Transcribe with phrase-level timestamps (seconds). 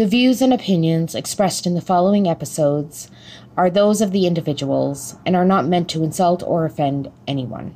[0.00, 3.10] The views and opinions expressed in the following episodes
[3.54, 7.74] are those of the individuals and are not meant to insult or offend anyone.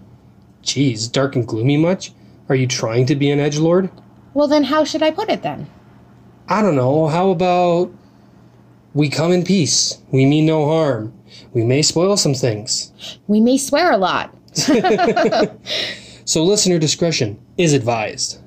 [0.62, 2.12] Geez, dark and gloomy much?
[2.48, 3.90] Are you trying to be an edge lord?
[4.32, 5.68] Well, then, how should I put it then?
[6.48, 7.08] I don't know.
[7.08, 7.92] How about
[8.94, 9.98] we come in peace?
[10.10, 11.12] We mean no harm.
[11.52, 12.90] We may spoil some things.
[13.26, 14.34] We may swear a lot.
[16.26, 18.40] So listener discretion is advised.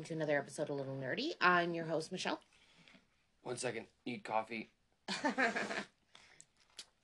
[0.00, 1.32] Welcome to another episode of Little Nerdy.
[1.42, 2.40] I'm your host, Michelle.
[3.42, 3.84] One second.
[4.06, 4.70] Need coffee.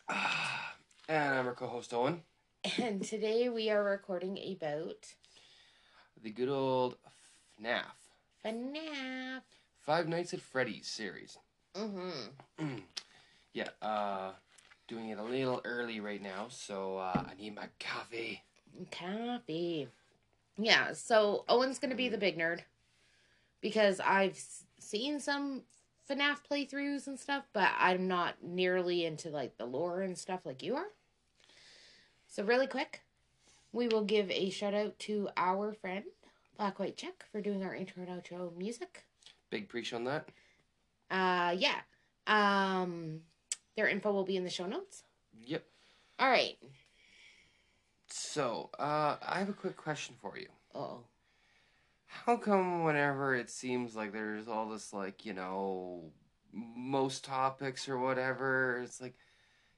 [0.08, 2.22] And I'm our co-host Owen.
[2.78, 5.14] and today we are recording about
[6.22, 6.96] The good old
[7.62, 7.82] FNAF.
[8.46, 9.42] FNAF.
[9.82, 11.36] Five Nights at Freddy's series.
[11.74, 12.64] Mm-hmm.
[13.52, 14.30] Yeah, uh
[14.88, 18.42] doing it a little early right now, so uh I need my coffee.
[18.90, 19.86] Coffee.
[20.56, 22.60] Yeah, so Owen's gonna be the big nerd
[23.60, 24.38] because I've
[24.78, 25.62] seen some
[26.08, 30.62] FNAF playthroughs and stuff, but I'm not nearly into like the lore and stuff like
[30.62, 30.86] you are.
[32.28, 33.00] So really quick,
[33.72, 36.04] we will give a shout out to our friend
[36.56, 39.04] Black White Check for doing our intro and outro music.
[39.50, 40.28] Big preach on that.
[41.10, 41.80] Uh yeah.
[42.26, 43.20] Um
[43.76, 45.02] their info will be in the show notes.
[45.44, 45.64] Yep.
[46.18, 46.56] All right.
[48.08, 50.48] So, uh I have a quick question for you.
[50.74, 51.00] Oh.
[52.06, 56.12] How come whenever it seems like there's all this like, you know,
[56.52, 59.14] most topics or whatever, it's like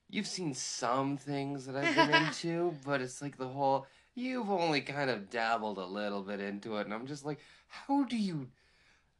[0.09, 4.81] you've seen some things that I've been into, but it's like the whole you've only
[4.81, 8.49] kind of dabbled a little bit into it and I'm just like how do you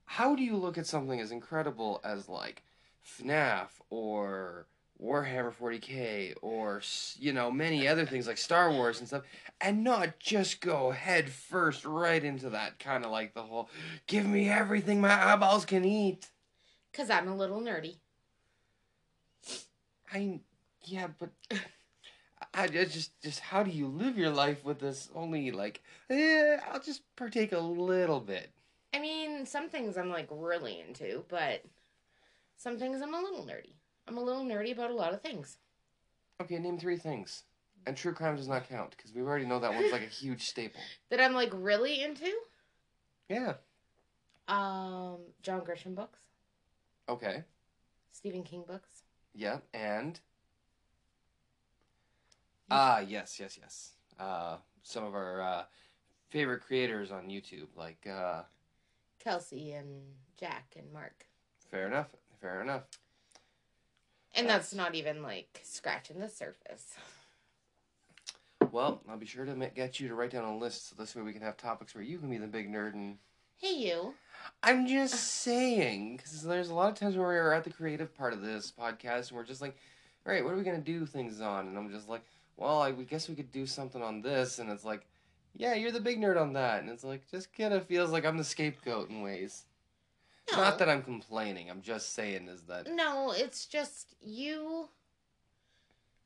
[0.06, 2.64] how do you look at something as incredible as like
[3.06, 4.68] FNAF or
[5.02, 6.82] Warhammer 40K or
[7.18, 9.24] you know many other things like Star Wars and stuff
[9.62, 13.70] and not just go head first right into that kind of like the whole
[14.08, 16.28] give me everything my eyeballs can eat.
[16.92, 17.98] Cause I'm a little nerdy.
[20.14, 20.42] I
[20.84, 21.30] yeah, but
[22.54, 26.58] I, I just just how do you live your life with this only like eh,
[26.72, 28.52] I'll just partake a little bit.
[28.94, 31.64] I mean, some things I'm like really into, but
[32.58, 33.79] some things I'm a little nerdy.
[34.10, 35.58] I'm a little nerdy about a lot of things.
[36.42, 37.44] Okay, name three things.
[37.86, 40.48] And true crime does not count because we already know that one's like a huge
[40.48, 40.82] staple.
[41.12, 42.32] That I'm like really into.
[43.30, 43.54] Yeah.
[44.48, 46.20] Um, John Grisham books,
[47.08, 47.44] Okay.
[48.12, 49.04] Stephen King books.
[49.36, 50.20] Yeah, and
[52.72, 53.92] ah, yes, yes, yes.
[54.20, 55.64] Uh, some of our uh,
[56.30, 58.42] favorite creators on YouTube, like uh,
[59.20, 60.02] Kelsey and
[60.40, 61.28] Jack and Mark.
[61.70, 62.08] fair enough,
[62.42, 62.84] fair enough.
[64.36, 66.96] And that's not even like scratching the surface.
[68.72, 71.24] Well, I'll be sure to get you to write down a list so this way
[71.24, 73.18] we can have topics where you can be the big nerd and.
[73.58, 74.14] Hey, you.
[74.64, 78.32] I'm just saying, because there's a lot of times where we're at the creative part
[78.32, 79.76] of this podcast and we're just like,
[80.26, 81.68] all right, what are we going to do things on?
[81.68, 82.22] And I'm just like,
[82.56, 84.60] well, I we guess we could do something on this.
[84.60, 85.06] And it's like,
[85.56, 86.82] yeah, you're the big nerd on that.
[86.82, 89.66] And it's like, just kind of feels like I'm the scapegoat in ways.
[90.52, 90.58] No.
[90.58, 91.70] Not that I'm complaining.
[91.70, 94.90] I'm just saying is that No, it's just you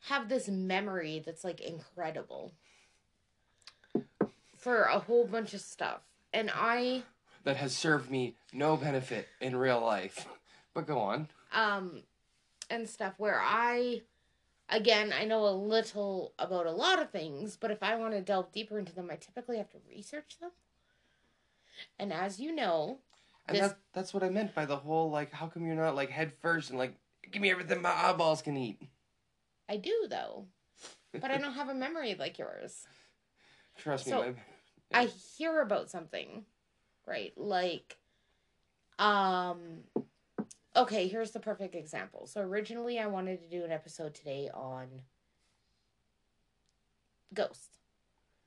[0.07, 2.53] have this memory that's like incredible
[4.57, 6.01] for a whole bunch of stuff.
[6.33, 7.03] And I
[7.43, 10.25] that has served me no benefit in real life.
[10.73, 11.27] But go on.
[11.53, 12.03] um
[12.69, 14.01] and stuff where I
[14.69, 18.21] again, I know a little about a lot of things, but if I want to
[18.21, 20.51] delve deeper into them, I typically have to research them.
[21.99, 22.99] And as you know,
[23.47, 25.95] And This- that, that's what I meant by the whole like, how come you're not
[25.95, 26.95] like head first and like,
[27.31, 28.81] give me everything my eyeballs can eat.
[29.69, 30.47] I do though.
[31.13, 32.85] But I don't have a memory like yours.
[33.77, 34.33] Trust me, So, my,
[34.93, 36.45] I hear about something,
[37.05, 37.33] right?
[37.35, 37.97] Like,
[38.99, 39.79] um,
[40.75, 42.27] okay, here's the perfect example.
[42.27, 44.87] So originally, I wanted to do an episode today on
[47.33, 47.77] Ghost,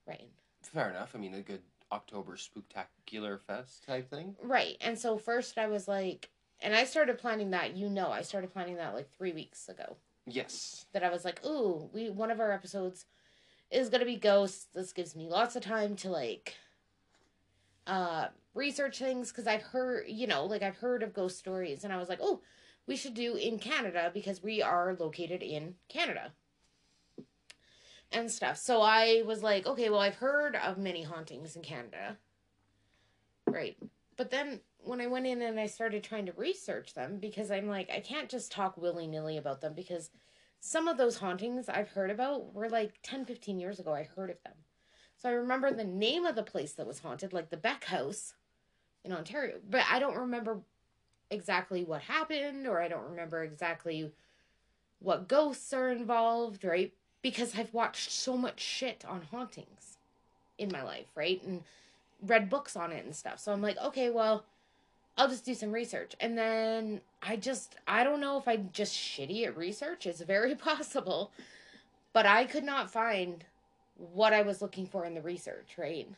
[0.07, 0.29] right?
[0.63, 1.13] fair enough.
[1.15, 1.63] I mean, a good
[1.93, 4.35] October spooktacular fest type thing.
[4.43, 4.77] Right.
[4.81, 6.31] And so first, I was like,
[6.61, 7.77] and I started planning that.
[7.77, 9.97] You know, I started planning that like three weeks ago.
[10.27, 10.87] Yes.
[10.93, 13.07] That I was like, ooh, we one of our episodes
[13.71, 14.67] is gonna be ghosts.
[14.75, 16.55] This gives me lots of time to like
[17.87, 21.93] uh research things because I've heard, you know, like I've heard of ghost stories, and
[21.93, 22.41] I was like, oh,
[22.87, 26.33] we should do in Canada because we are located in Canada
[28.13, 28.57] and stuff.
[28.57, 32.17] So I was like, okay, well, I've heard of many hauntings in Canada.
[33.47, 33.77] Right.
[34.17, 37.69] But then when I went in and I started trying to research them, because I'm
[37.69, 40.11] like, I can't just talk willy nilly about them because
[40.61, 43.93] some of those hauntings I've heard about were like 10, 15 years ago.
[43.93, 44.55] I heard of them.
[45.17, 48.35] So I remember the name of the place that was haunted, like the Beck House
[49.05, 50.61] in Ontario, but I don't remember
[51.31, 54.13] exactly what happened or I don't remember exactly
[54.99, 56.93] what ghosts are involved, right?
[57.27, 59.99] Because I've watched so much shit on hauntings
[60.59, 61.43] in my life, right?
[61.43, 61.65] And
[62.23, 63.41] read books on it and stuff.
[63.41, 64.45] So I'm like, okay, well,
[65.19, 66.15] I'll just do some research.
[66.21, 70.07] And then I just, I don't know if I'm just shitty at research.
[70.07, 71.33] It's very possible.
[72.13, 73.45] But I could not find
[74.13, 76.09] what I was looking for in the research, right?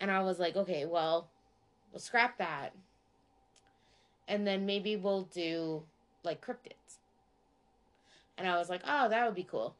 [0.00, 1.28] And I was like, okay, well,
[1.92, 2.74] we'll scrap that.
[4.26, 5.84] And then maybe we'll do
[6.24, 6.98] like cryptids.
[8.36, 9.76] And I was like, oh, that would be cool.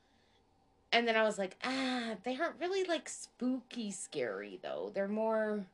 [0.95, 4.93] And then I was like, ah, they aren't really like spooky scary though.
[4.95, 5.67] They're more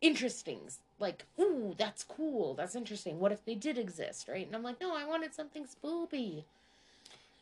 [0.00, 0.58] interesting.
[0.98, 2.54] Like, ooh, that's cool.
[2.54, 3.20] That's interesting.
[3.20, 4.44] What if they did exist, right?
[4.44, 6.44] And I'm like, no, I wanted something spooky.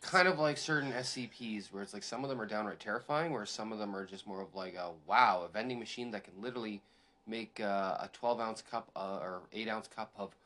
[0.02, 3.46] Kind of like certain SCPs where it's like some of them are downright terrifying, where
[3.46, 6.34] some of them are just more of like a wow, a vending machine that can
[6.38, 6.82] literally
[7.26, 10.36] make uh, a 12 ounce cup uh, or 8 ounce cup of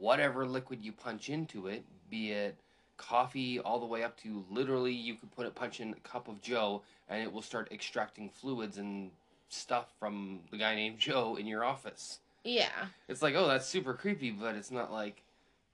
[0.00, 2.56] whatever liquid you punch into it, be it
[2.96, 6.28] coffee all the way up to literally you could put a punch in a cup
[6.28, 9.10] of Joe and it will start extracting fluids and
[9.48, 12.20] stuff from the guy named Joe in your office.
[12.44, 12.86] Yeah.
[13.08, 15.22] It's like, oh, that's super creepy, but it's not like,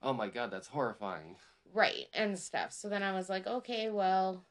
[0.01, 1.35] oh my god, that's horrifying.
[1.73, 2.71] Right, and stuff.
[2.71, 4.43] So then I was like, okay, well,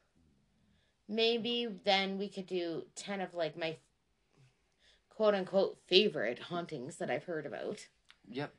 [1.07, 3.77] maybe then we could do 10 of like my
[5.09, 7.87] quote unquote favorite hauntings that I've heard about.
[8.29, 8.53] Yep.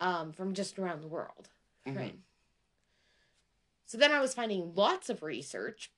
[0.00, 1.48] Um, from just around the world.
[1.86, 1.96] Mhm.
[1.96, 2.18] Right.
[3.86, 5.90] So then I was finding lots of research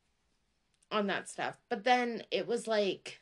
[0.90, 3.20] on that stuff, but then it was like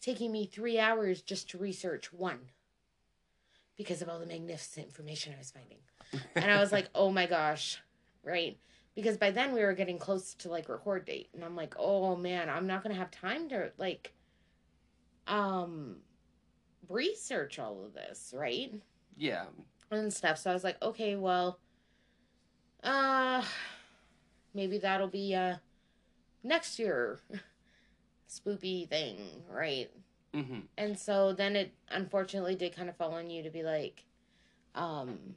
[0.00, 2.40] taking me three hours just to research one
[3.76, 5.78] because of all the magnificent information I was finding.
[6.36, 7.80] And I was like, oh my gosh,
[8.22, 8.58] right?
[8.94, 12.14] Because by then we were getting close to like record date, and I'm like, oh
[12.16, 14.12] man, I'm not gonna have time to like,
[15.26, 15.96] um,
[16.88, 18.74] research all of this, right?
[19.16, 19.44] Yeah.
[19.90, 20.38] and stuff.
[20.38, 21.58] So I was like, okay, well,
[22.82, 23.42] uh,
[24.54, 25.56] maybe that'll be uh
[26.42, 27.20] next year
[28.28, 29.18] spoopy thing,
[29.50, 29.90] right?
[30.34, 34.04] hmm And so then it unfortunately did kind of fall on you to be like,
[34.74, 35.34] um,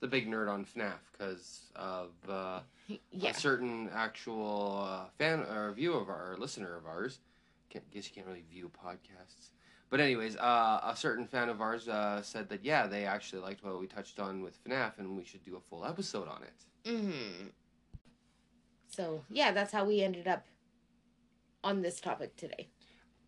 [0.00, 2.60] The big nerd on FNAF because of uh,
[3.10, 7.18] yeah, a certain actual uh, fan or view of our listener of ours.
[7.70, 9.50] Can't, guess you can't really view podcasts.
[9.90, 13.62] But anyways, uh, a certain fan of ours uh, said that yeah, they actually liked
[13.64, 16.64] what we touched on with FNAF, and we should do a full episode on it.
[16.84, 17.48] Mm-hmm.
[18.88, 20.44] So yeah, that's how we ended up
[21.64, 22.68] on this topic today.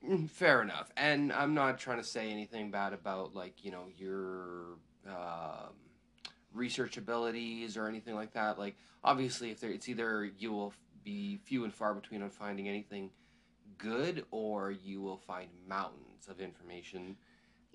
[0.06, 3.84] Mm, Fair enough, and I'm not trying to say anything bad about like you know
[3.96, 5.72] your um,
[6.52, 8.58] research abilities or anything like that.
[8.58, 10.74] Like obviously, if there, it's either you will
[11.04, 13.10] be few and far between on finding anything
[13.78, 17.16] good, or you will find mountains of information.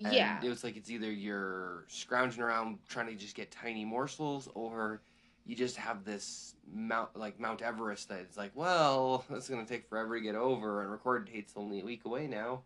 [0.02, 3.84] And yeah, it was like it's either you're scrounging around trying to just get tiny
[3.84, 5.02] morsels, or
[5.44, 9.88] you just have this mount like Mount Everest that it's like, well, that's gonna take
[9.88, 12.62] forever to get over, and record date's only a week away now.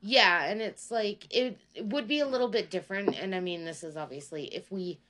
[0.00, 3.16] yeah, and it's like it, it would be a little bit different.
[3.16, 5.00] And I mean, this is obviously if we,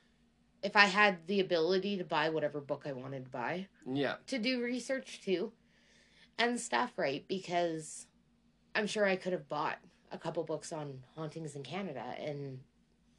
[0.63, 4.39] if I had the ability to buy whatever book I wanted to buy, Yeah, to
[4.39, 5.53] do research too
[6.39, 7.25] and stuff, right?
[7.29, 8.07] Because
[8.75, 9.79] I'm sure I could have bought
[10.11, 12.61] a couple books on hauntings in Canada and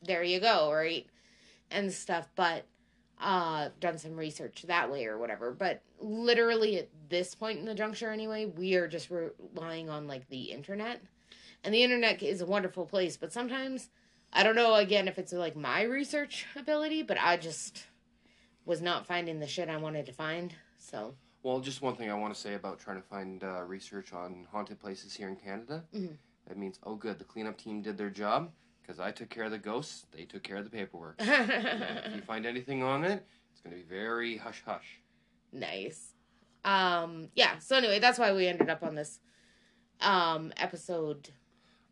[0.02, 1.08] there you go, right?
[1.70, 2.66] And stuff, but
[3.22, 5.52] uh done some research that way or whatever.
[5.52, 10.28] But literally at this point in the juncture anyway, we are just relying on like
[10.30, 11.02] the internet.
[11.64, 13.90] And the internet is a wonderful place, but sometimes
[14.34, 17.84] I don't know again if it's like my research ability, but I just
[18.66, 20.56] was not finding the shit I wanted to find.
[20.78, 24.14] So Well, just one thing I want to say about trying to find uh, research
[24.14, 25.84] on haunted places here in Canada.
[25.94, 26.18] Mhm.
[26.48, 28.52] That means, oh, good, the cleanup team did their job
[28.92, 30.06] because I took care of the ghosts.
[30.12, 31.16] They took care of the paperwork.
[31.20, 35.00] If you find anything on it, it's going to be very hush hush.
[35.52, 36.14] nice.
[36.64, 39.20] Um yeah, so anyway, that's why we ended up on this
[40.00, 41.30] um episode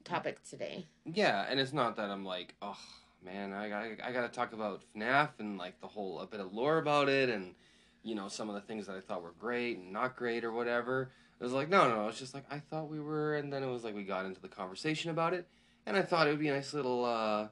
[0.04, 0.86] topic today.
[1.06, 2.78] Yeah, and it's not that I'm like, oh
[3.24, 6.40] man, I got I got to talk about FNAF and like the whole a bit
[6.40, 7.56] of lore about it and
[8.04, 10.52] you know some of the things that I thought were great and not great or
[10.52, 11.10] whatever.
[11.40, 13.72] It was like no, no, it's just like I thought we were, and then it
[13.72, 15.48] was like we got into the conversation about it,
[15.90, 17.48] and I thought it would be a nice little, uh,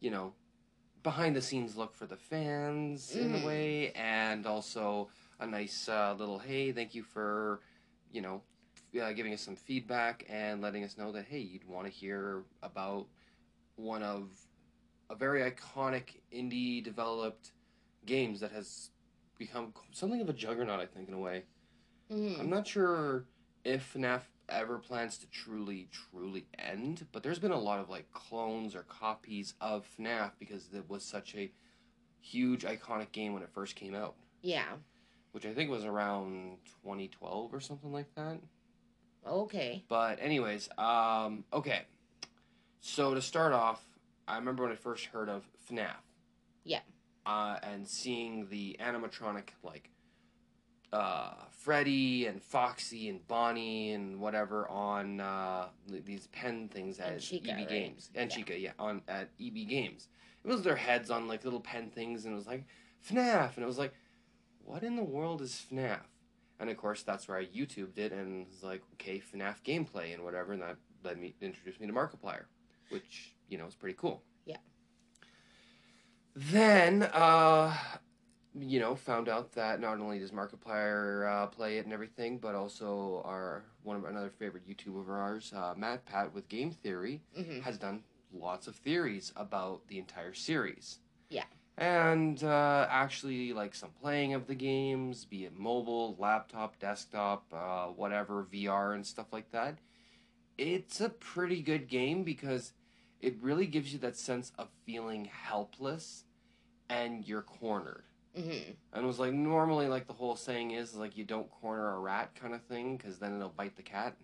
[0.00, 0.32] you know,
[1.02, 3.42] behind the scenes look for the fans in Mhm.
[3.42, 7.60] a way, and also a nice uh, little hey, thank you for,
[8.10, 8.42] you know,
[8.98, 12.44] uh, giving us some feedback and letting us know that hey, you'd want to hear
[12.62, 13.06] about
[13.76, 14.30] one of
[15.10, 17.52] a very iconic indie developed
[18.06, 18.90] games that has
[19.38, 20.80] become something of a juggernaut.
[20.80, 21.44] I think in a way.
[22.10, 22.40] Mhm.
[22.40, 23.26] I'm not sure
[23.64, 28.10] if FNAF ever plans to truly, truly end, but there's been a lot of like
[28.12, 31.50] clones or copies of FNAF because it was such a
[32.20, 34.76] huge, iconic game when it first came out, Yeah.
[35.32, 38.38] which I think was around 2012 or something like that.
[39.26, 39.84] Okay.
[39.88, 41.82] But, anyways, um, okay.
[42.80, 43.84] So to start off,
[44.28, 45.96] I remember when I first heard of FNAF.
[46.64, 46.80] Yeah.
[47.24, 49.90] Uh, and seeing the animatronic, like,
[50.92, 57.50] uh, Freddy and Foxy and Bonnie and whatever on uh, these pen things at Chica,
[57.52, 57.68] EB right?
[57.68, 58.10] Games.
[58.14, 58.36] And Yeah.
[58.36, 60.08] Chica, yeah, on at EB Games.
[60.44, 62.64] It was their heads on, like, little pen things, and it was like,
[63.10, 63.56] FNAF.
[63.56, 63.94] And it was like,
[64.64, 66.00] what in the world is FNAF?
[66.58, 70.22] And of course, that's where I YouTubed it and was like, okay, FNAF gameplay and
[70.24, 72.44] whatever, and that led me introduced me to Markiplier,
[72.90, 74.22] which you know is pretty cool.
[74.46, 74.56] Yeah.
[76.34, 77.74] Then, uh,
[78.58, 82.54] you know, found out that not only does Markiplier uh, play it and everything, but
[82.54, 87.60] also our one of another favorite YouTuber of ours, uh, MatPat with Game Theory, hmm
[87.60, 90.98] has done lots of theories about the entire series.
[91.30, 91.44] Yeah.
[91.78, 97.86] And uh, actually, like some playing of the games, be it mobile, laptop, desktop, uh,
[97.86, 99.78] whatever, VR and stuff like that.
[100.58, 102.72] It's a pretty good game because
[103.20, 106.24] it really gives you that sense of feeling helpless
[106.88, 108.04] and you're cornered.
[108.36, 111.98] Hmm And was like normally, like the whole saying is like you don't corner a
[112.00, 114.16] rat kind of thing because then it'll bite the cat.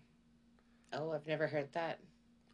[0.92, 2.00] Oh, I've never heard that.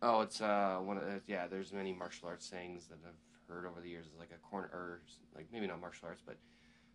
[0.03, 1.47] Oh, it's uh one of the, yeah.
[1.47, 4.07] There's many martial arts sayings that I've heard over the years.
[4.07, 5.03] It's like a corner or
[5.35, 6.37] like maybe not martial arts, but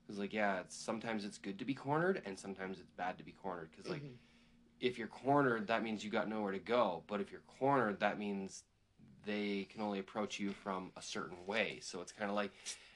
[0.09, 0.61] it's like yeah.
[0.61, 3.89] It's sometimes it's good to be cornered and sometimes it's bad to be cornered because
[3.89, 4.17] like Mhm.
[4.81, 7.03] if you're cornered, that means you got nowhere to go.
[7.07, 8.63] But if you're cornered, that means
[9.25, 11.79] they can only approach you from a certain way.
[11.81, 12.51] So it's kind of like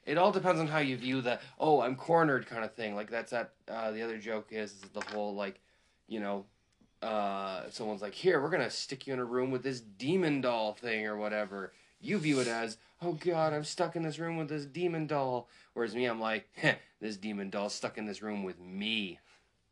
[0.07, 2.95] it all depends on how you view the oh I'm cornered kind of thing.
[2.95, 5.59] Like that's that uh, the other joke is, is the whole like
[6.07, 6.45] you know
[7.03, 10.73] uh, someone's like here we're gonna stick you in a room with this demon doll
[10.73, 11.73] thing or whatever.
[11.99, 15.49] You view it as oh god I'm stuck in this room with this demon doll.
[15.73, 19.19] Whereas me I'm like Heh, this demon doll's stuck in this room with me.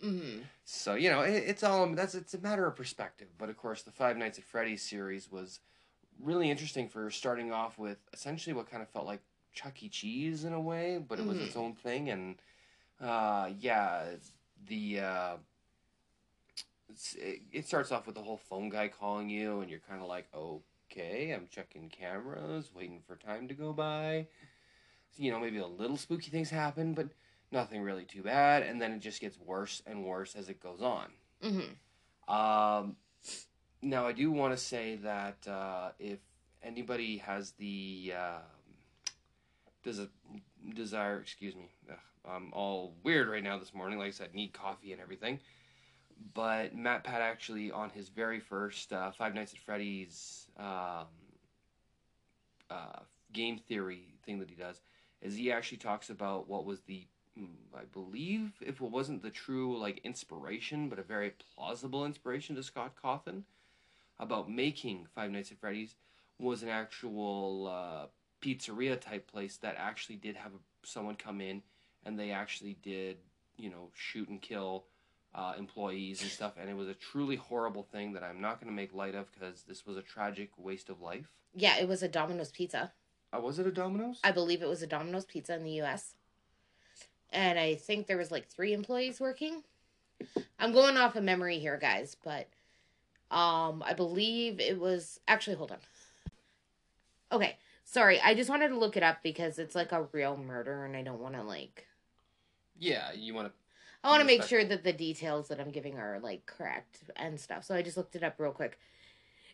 [0.01, 3.29] hmm So you know, it, it's all that's it's a matter of perspective.
[3.37, 5.61] But of course, the Five Nights at Freddy's series was
[6.21, 9.21] really interesting for starting off with essentially what kind of felt like
[9.55, 9.89] Chuck E.
[9.89, 11.45] Cheese in a way, but it was Mhm.
[11.47, 12.09] its own thing.
[12.09, 12.41] And
[13.01, 14.15] uh, yeah,
[14.67, 15.37] the uh,
[17.17, 20.07] it, it starts off with the whole phone guy calling you, and you're kind of
[20.07, 24.27] like, okay, I'm checking cameras, waiting for time to go by.
[25.17, 27.09] You know, maybe a little spooky things happen, but
[27.51, 28.63] nothing really too bad.
[28.63, 31.11] And then it just gets worse and worse as it goes on.
[31.41, 31.61] hmm
[32.27, 32.97] Um,
[33.81, 36.19] now, I do want to say that uh, if
[36.63, 38.54] anybody has the um
[39.85, 40.09] does a
[40.73, 43.99] desire, excuse me, ugh, I'm all weird right now this morning.
[43.99, 45.39] Like I said, need coffee and everything.
[46.33, 51.07] But MatPat actually on his very first uh, Five Nights at Freddy's um,
[52.69, 52.99] uh,
[53.31, 54.81] game theory thing that he does
[55.21, 57.05] is he actually talks about what was the
[57.39, 62.55] mm, I believe if it wasn't the true like inspiration, but a very plausible inspiration
[62.55, 63.43] to Scott Cawthon
[64.19, 65.95] about making Five Nights at Freddy's
[66.39, 68.05] was an actual uh,
[68.45, 71.63] pizzeria type place that actually did have a, someone come in
[72.05, 73.17] and they actually did
[73.57, 74.85] you know shoot and kill
[75.35, 78.71] uh, employees and stuff, and it was a truly horrible thing that I'm not going
[78.71, 81.29] to make light of because this was a tragic waste of life.
[81.53, 82.93] Yeah, it was a Domino's pizza.
[83.35, 84.19] Uh, was it a Domino's?
[84.23, 86.13] I believe it was a Domino's pizza in the U.S.
[87.31, 89.63] And I think there was like three employees working.
[90.57, 92.47] I'm going off of memory here, guys, but
[93.29, 95.57] um, I believe it was actually.
[95.57, 95.77] Hold on.
[97.33, 98.19] Okay, sorry.
[98.19, 101.01] I just wanted to look it up because it's like a real murder, and I
[101.01, 101.87] don't want to like.
[102.77, 103.53] yeah, you want to.
[104.03, 107.39] I want to make sure that the details that I'm giving are like correct and
[107.39, 107.63] stuff.
[107.63, 108.77] So I just looked it up real quick.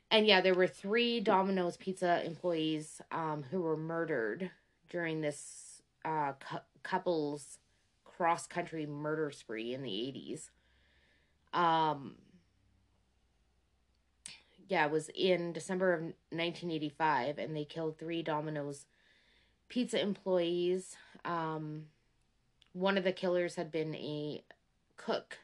[0.10, 4.52] And yeah, there were three Domino's Pizza employees um, who were murdered
[4.90, 7.60] during this uh, cou- couple's
[8.04, 10.50] cross country murder spree in the 80s.
[11.58, 12.16] Um,
[14.72, 18.86] yeah, it was in December of 1985, and they killed three Domino's
[19.68, 20.96] Pizza employees.
[21.26, 21.88] Um,
[22.72, 24.46] one of the killers had been a
[24.96, 25.40] cook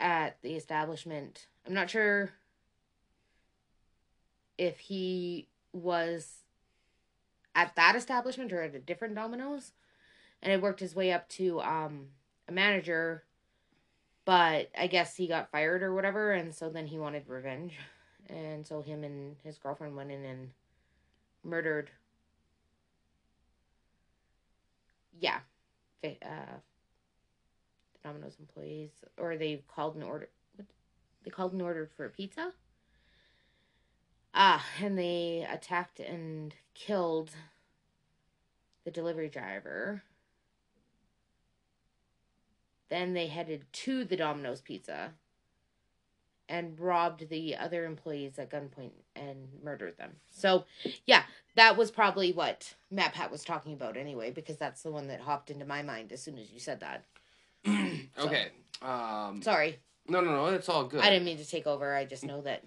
[0.00, 1.48] at the establishment.
[1.66, 2.30] I'm not sure
[4.56, 6.44] if he was
[7.54, 9.72] at that establishment or at a different Domino's,
[10.40, 12.06] and had worked his way up to um
[12.48, 13.24] a manager.
[14.24, 17.74] But I guess he got fired or whatever, and so then he wanted revenge,
[18.28, 20.50] and so him and his girlfriend went in and
[21.42, 21.90] murdered.
[25.18, 25.40] Yeah,
[26.04, 30.28] uh, the Domino's employees, or they called an order.
[30.56, 30.66] What?
[31.24, 32.52] They called and ordered for a pizza.
[34.34, 37.30] Ah, and they attacked and killed
[38.84, 40.02] the delivery driver.
[42.92, 45.12] Then they headed to the Domino's Pizza
[46.46, 50.16] and robbed the other employees at gunpoint and murdered them.
[50.28, 50.66] So,
[51.06, 51.22] yeah,
[51.54, 55.50] that was probably what MatPat was talking about anyway, because that's the one that hopped
[55.50, 57.04] into my mind as soon as you said that.
[58.18, 58.48] okay.
[58.82, 60.46] Um, Sorry, no, no, no.
[60.48, 61.00] It's all good.
[61.00, 61.94] I didn't mean to take over.
[61.94, 62.62] I just know that.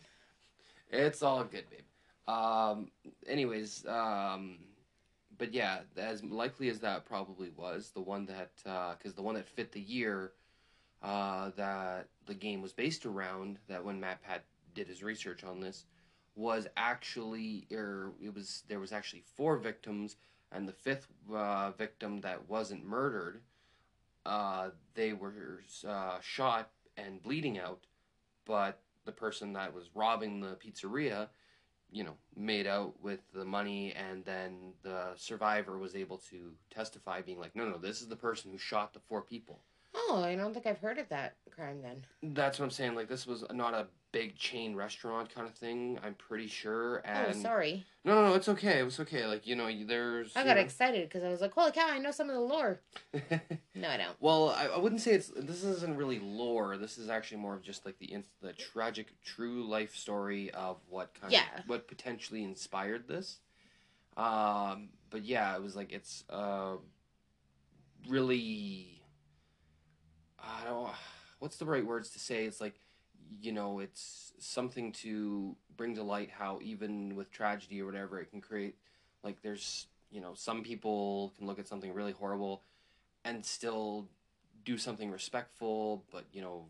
[0.90, 2.34] It's all good, babe.
[2.36, 2.90] Um,
[3.28, 4.58] anyways, um,
[5.38, 8.52] but yeah, as likely as that probably was the one that,
[8.98, 10.32] because the one that fit the year
[11.02, 14.42] uh, that the game was based around, that when MatPat
[14.74, 15.86] did his research on this,
[16.36, 20.18] was actually, or it was there was actually four victims,
[20.52, 23.42] and the fifth uh, victim that wasn't murdered,
[24.26, 27.86] uh, they were uh, shot and bleeding out,
[28.46, 31.28] but the person that was robbing the pizzeria,
[31.96, 37.22] you know, made out with the money, and then the survivor was able to testify,
[37.22, 39.62] being like, no, no, this is the person who shot the four people.
[40.16, 42.06] Oh, I don't think I've heard of that crime then.
[42.34, 42.96] That's what I'm saying.
[42.96, 46.00] Like, this was not a big chain restaurant kind of thing.
[46.02, 47.02] I'm pretty sure.
[47.04, 47.86] And oh, sorry.
[48.06, 48.80] No, no, no, it's okay.
[48.80, 49.26] It was okay.
[49.26, 50.36] Like, you know, there's.
[50.36, 52.42] I got know- excited because I was like, holy cow, I know some of the
[52.42, 52.80] lore.
[53.78, 54.16] No, I don't.
[54.22, 55.32] well, I, I wouldn't say it's.
[55.36, 56.78] This isn't really lore.
[56.78, 60.78] This is actually more of just like the in, the tragic, true life story of
[60.88, 61.44] what kind Yeah.
[61.60, 63.40] of what potentially inspired this.
[64.16, 66.76] Um, but yeah, it was like it's uh,
[68.08, 68.95] really.
[70.46, 70.92] I don't.
[71.40, 72.46] What's the right words to say?
[72.46, 72.76] It's like,
[73.42, 78.32] you know, it's something to bring to light how even with tragedy or whatever, it
[78.32, 78.76] can create.
[79.24, 82.62] Like, there's you know, some people can look at something really horrible
[83.26, 84.08] and still
[84.64, 86.66] do something respectful, but you know,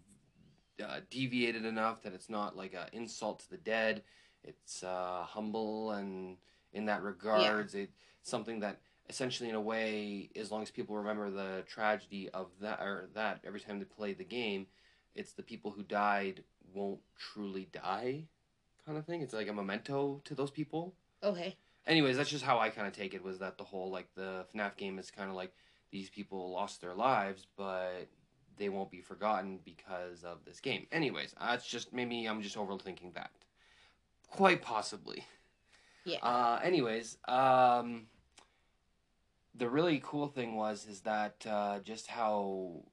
[0.83, 4.01] uh, deviated enough that it's not like an insult to the dead.
[4.43, 6.37] It's uh, humble and
[6.73, 11.29] in that regards, it's something that essentially, in a way, as long as people remember
[11.29, 14.67] the tragedy of that or that every time they play the game,
[15.15, 18.25] it's the people who died won't truly die,
[18.85, 19.21] kind of thing.
[19.21, 21.55] It's like a memento to those people Okay.
[21.87, 23.23] anyways, that's just how I kind of take it.
[23.23, 25.53] Was that the whole like the FNAF game is kind of like
[25.91, 28.07] these people lost their lives, but
[28.57, 30.87] they won't be forgotten because of this game.
[30.91, 33.31] Anyways, that's just maybe I'm just overthinking that.
[34.29, 35.23] Quite possibly.
[36.03, 36.19] Yeah.
[36.21, 38.07] Uh, anyways, um,
[39.57, 42.83] the really cool thing was is that uh, just how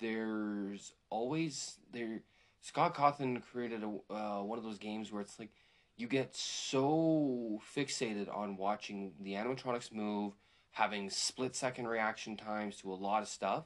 [0.00, 2.22] there's always there.
[2.60, 5.50] Scott Cawthon created a, uh, one of those games where it's like
[5.96, 10.34] you get so fixated on watching the animatronics move,
[10.72, 13.64] having split second reaction times to a lot of stuff.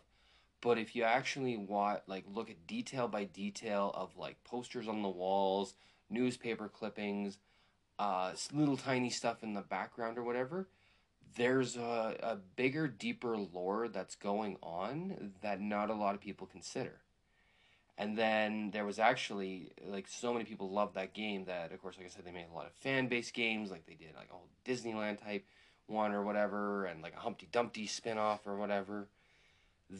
[0.61, 5.02] But if you actually want, like, look at detail by detail of like posters on
[5.02, 5.74] the walls,
[6.11, 7.38] newspaper clippings,
[7.98, 10.68] uh, little tiny stuff in the background or whatever,
[11.36, 16.46] there's a, a bigger, deeper lore that's going on that not a lot of people
[16.46, 17.00] consider.
[17.98, 21.98] And then there was actually like so many people loved that game that of course
[21.98, 24.28] like I said they made a lot of fan based games like they did like
[24.30, 25.44] a whole Disneyland type
[25.86, 29.08] one or whatever and like a Humpty Dumpty spin off or whatever.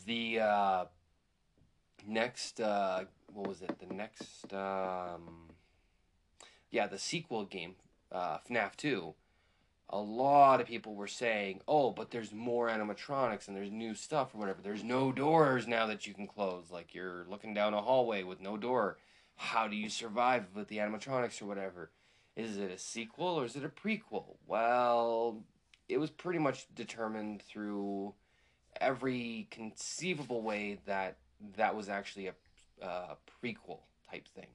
[0.07, 0.85] The uh,
[2.07, 3.79] next uh, what was it?
[3.79, 5.51] The next um,
[6.71, 7.75] yeah, the sequel game,
[8.13, 9.15] uh, FNAF 2,
[9.93, 14.35] a lot of people were saying, oh, but there's more animatronics and there's new stuff
[14.35, 14.61] or whatever.
[14.63, 16.71] There's no doors now that you can close.
[16.71, 18.99] Like you're looking down a hallway with no door.
[19.37, 21.91] How do you survive with the animatronics or whatever?
[22.37, 24.37] Is it a sequel or is it a prequel?
[24.47, 25.43] Well,
[25.89, 28.15] it was pretty much determined through
[28.81, 31.19] every conceivable way that
[31.57, 32.35] that was actually a,
[32.85, 34.47] uh, prequel type thing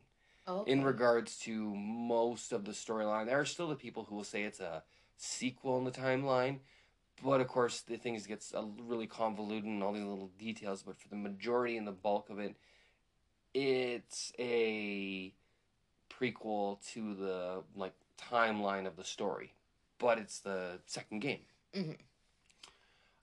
[0.48, 3.26] Oh, in regards to most of the storyline.
[3.26, 4.84] There are still the people who will say it's a
[5.18, 6.60] sequel in the timeline,
[7.24, 10.84] but of course the things gets a really convoluted and all these little details.
[10.84, 12.56] But for the majority and the bulk of it,
[13.54, 15.34] it's a
[16.10, 19.54] prequel to the like timeline of the story,
[19.98, 21.42] but it's the second game.
[21.74, 21.98] Mhm.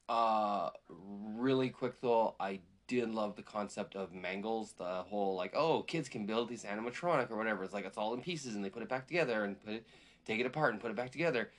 [0.08, 5.82] Uh, really quick though, I did love the concept of Mangles, the whole like, oh,
[5.82, 7.64] kids can build these animatronic or whatever.
[7.64, 9.86] It's like it's all in pieces and they put it back together and put it,
[10.26, 11.50] take it apart and put it back together.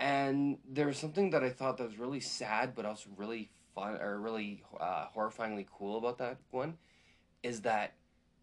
[0.00, 4.00] And there was something that I thought that was really sad, but also really fun
[4.00, 6.78] or really uh, horrifyingly cool about that one,
[7.42, 7.92] is that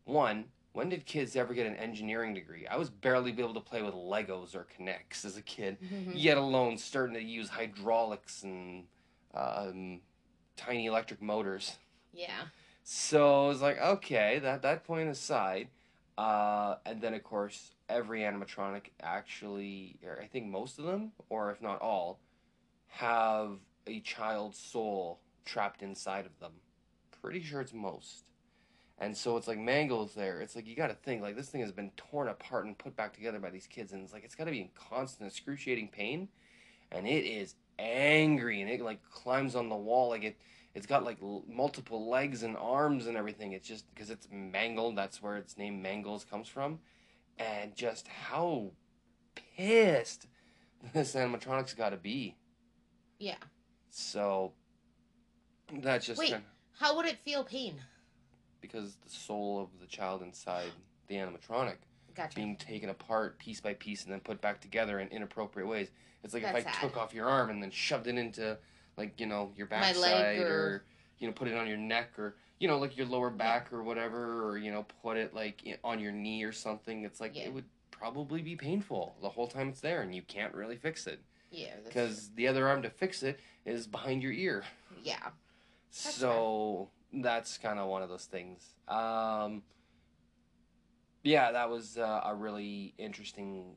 [0.06, 0.46] one.
[0.74, 2.67] When did kids ever get an engineering degree?
[2.67, 6.12] I was barely able to play with Legos or K'Nex as a kid, Mhm.
[6.13, 8.88] yet alone starting to use hydraulics and
[9.34, 10.02] um,
[10.56, 11.78] tiny electric motors.
[12.13, 12.46] Yeah.
[12.84, 15.70] So I was like, okay, that that point aside,
[16.17, 21.62] uh, and then of course every animatronic actually, I think most of them, or if
[21.62, 22.19] not all,
[22.88, 26.53] have a child's soul trapped inside of them.
[27.21, 28.25] Pretty sure it's most.
[28.99, 30.41] And so it's like Mangle's there.
[30.41, 32.95] It's like you got to think like this thing has been torn apart and put
[32.95, 35.89] back together by these kids, and it's like it's got to be in constant excruciating
[35.89, 36.30] pain,
[36.91, 40.38] and it is angry, and it like climbs on the wall like it
[40.78, 43.54] it's got like l- multiple legs and arms and everything.
[43.54, 44.96] It's just because it's mangled.
[44.96, 46.78] That's where its name Mangles comes from,
[47.40, 48.72] and just how
[49.56, 50.28] pissed
[50.94, 52.36] this animatronic's got to be.
[53.18, 53.38] Yeah.
[53.90, 54.54] So
[55.82, 56.32] that's just Wait.
[56.32, 56.44] kind
[56.80, 57.82] How would it feel pain?
[58.62, 60.72] because the soul of the child inside
[61.08, 61.76] the animatronic
[62.16, 62.36] Gotcha.
[62.36, 65.90] being taken apart piece by piece and then put back together in inappropriate ways.
[66.24, 66.82] It's like That's if I sad.
[66.82, 68.58] took off your arm and then shoved it into
[68.97, 70.47] like you know your backside or...
[70.47, 70.83] or-
[71.19, 73.81] you know put it on your neck or you know like your lower back or
[73.81, 77.03] whatever or you know put it like on your knee or something.
[77.05, 77.45] It's like Yeah.
[77.45, 81.07] it would probably be painful the whole time it's there and you can't really fix
[81.07, 81.73] it Yeah.
[81.83, 84.63] because the other arm to fix it is behind your ear.
[85.03, 85.15] Yeah.
[85.89, 88.75] That's so that's kind of one of those things.
[88.88, 89.63] Um,
[91.23, 93.75] yeah, that was uh, a really interesting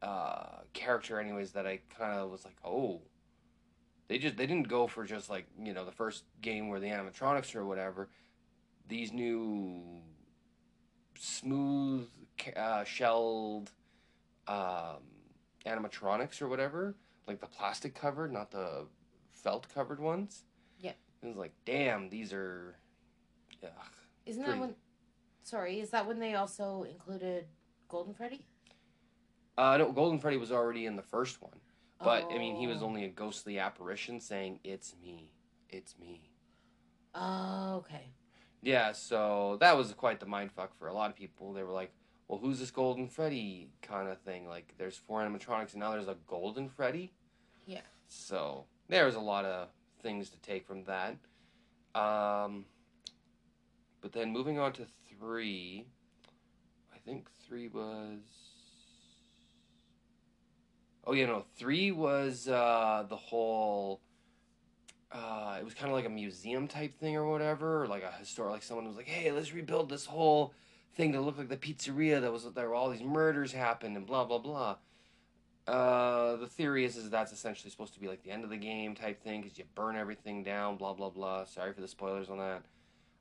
[0.00, 1.52] uh, character, anyways.
[1.52, 3.02] That I kind of was like, oh,
[4.10, 6.88] they just they didn't go for just like you know the first game where the
[6.88, 8.08] animatronics or whatever.
[8.88, 10.00] These new
[11.16, 12.08] smooth
[12.56, 13.70] uh, shelled
[14.48, 14.98] um,
[15.64, 16.96] animatronics or whatever,
[17.28, 18.88] like the plastic covered, not the
[19.30, 20.42] felt covered ones.
[20.80, 20.94] Yeah.
[21.22, 22.74] It was like, damn, these are.
[23.62, 23.70] Ugh.
[24.26, 24.74] Isn't Pretty- that when?
[25.44, 27.44] Sorry, is that when they also included
[27.88, 28.44] Golden Freddy?
[29.56, 31.60] Uh, no, Golden Freddy was already in the first one,
[32.02, 32.86] but I mean, he was Oh.
[32.86, 35.30] only a ghostly apparition saying, "It's me,
[35.68, 36.30] it's me."
[37.14, 38.12] Oh, okay.
[38.62, 41.52] Yeah, so that was quite the mind fuck for a lot of people.
[41.52, 41.92] They were like,
[42.28, 46.08] "Well, who's this Golden Freddy kind of thing?" Like, there's four animatronics, and now there's
[46.08, 47.12] a Golden Freddy.
[47.66, 47.82] Yeah.
[48.08, 49.70] So there's a lot of
[50.02, 51.16] things to take from that.
[51.94, 52.66] Um,
[54.00, 55.86] but then moving on to three,
[56.94, 58.49] I think three was.
[61.10, 64.00] Oh yeah, no, three was uh, the whole.
[65.10, 68.12] Uh, it was kind of like a museum type thing or whatever, or like a
[68.12, 68.52] historic.
[68.52, 70.54] Like someone was like, "Hey, let's rebuild this whole
[70.94, 74.06] thing to look like the pizzeria that was there where all these murders happened and
[74.06, 74.76] blah blah blah."
[75.66, 78.56] Uh, the theory is is that's essentially supposed to be like the end of the
[78.56, 81.44] game type thing because you burn everything down, blah blah blah.
[81.44, 82.62] Sorry for the spoilers on that.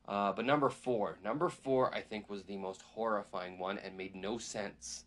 [0.07, 4.13] Uh, but number four, number four, I think was the most horrifying one and made
[4.13, 5.05] no sense.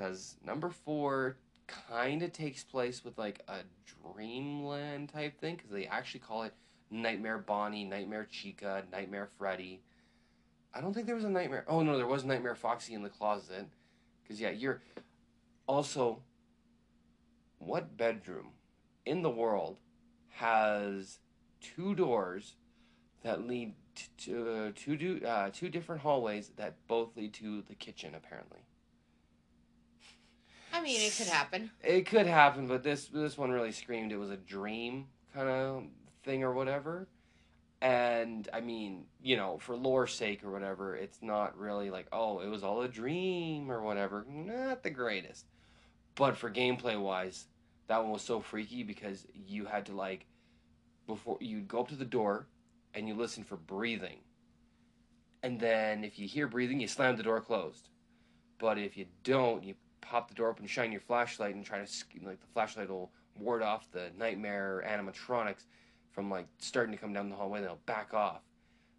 [0.00, 1.36] Because number four
[1.66, 6.54] kind of takes place with like a dreamland type thing because they actually call it
[6.90, 9.82] Nightmare Bonnie, Nightmare Chica, Nightmare Freddy.
[10.72, 11.66] I don't think there was a Nightmare.
[11.68, 13.66] Oh no, there was Nightmare Foxy in the closet.
[14.22, 14.80] Because yeah, you're
[15.66, 16.22] also
[17.58, 18.52] what bedroom
[19.04, 19.76] in the world
[20.28, 21.18] has
[21.60, 22.54] two doors
[23.22, 23.74] that lead
[24.16, 28.60] to uh, two do, uh, two different hallways that both lead to the kitchen apparently.
[30.72, 31.70] I mean, it could happen.
[31.82, 35.84] It could happen, but this this one really screamed it was a dream kind of
[36.24, 37.08] thing or whatever.
[37.82, 42.40] And I mean, you know, for lore's sake or whatever, it's not really like, oh,
[42.40, 44.26] it was all a dream or whatever.
[44.28, 45.46] Not the greatest.
[46.14, 47.46] But for gameplay wise,
[47.86, 50.26] that one was so freaky because you had to like
[51.06, 52.46] before you'd go up to the door
[52.94, 54.18] and you listen for breathing.
[55.42, 57.88] And then if you hear breathing, you slam the door closed.
[58.58, 61.90] But if you don't, you pop the door open, shine your flashlight, and try to
[62.22, 65.64] like the flashlight will ward off the nightmare animatronics
[66.12, 67.60] from like starting to come down the hallway.
[67.60, 68.42] They'll back off.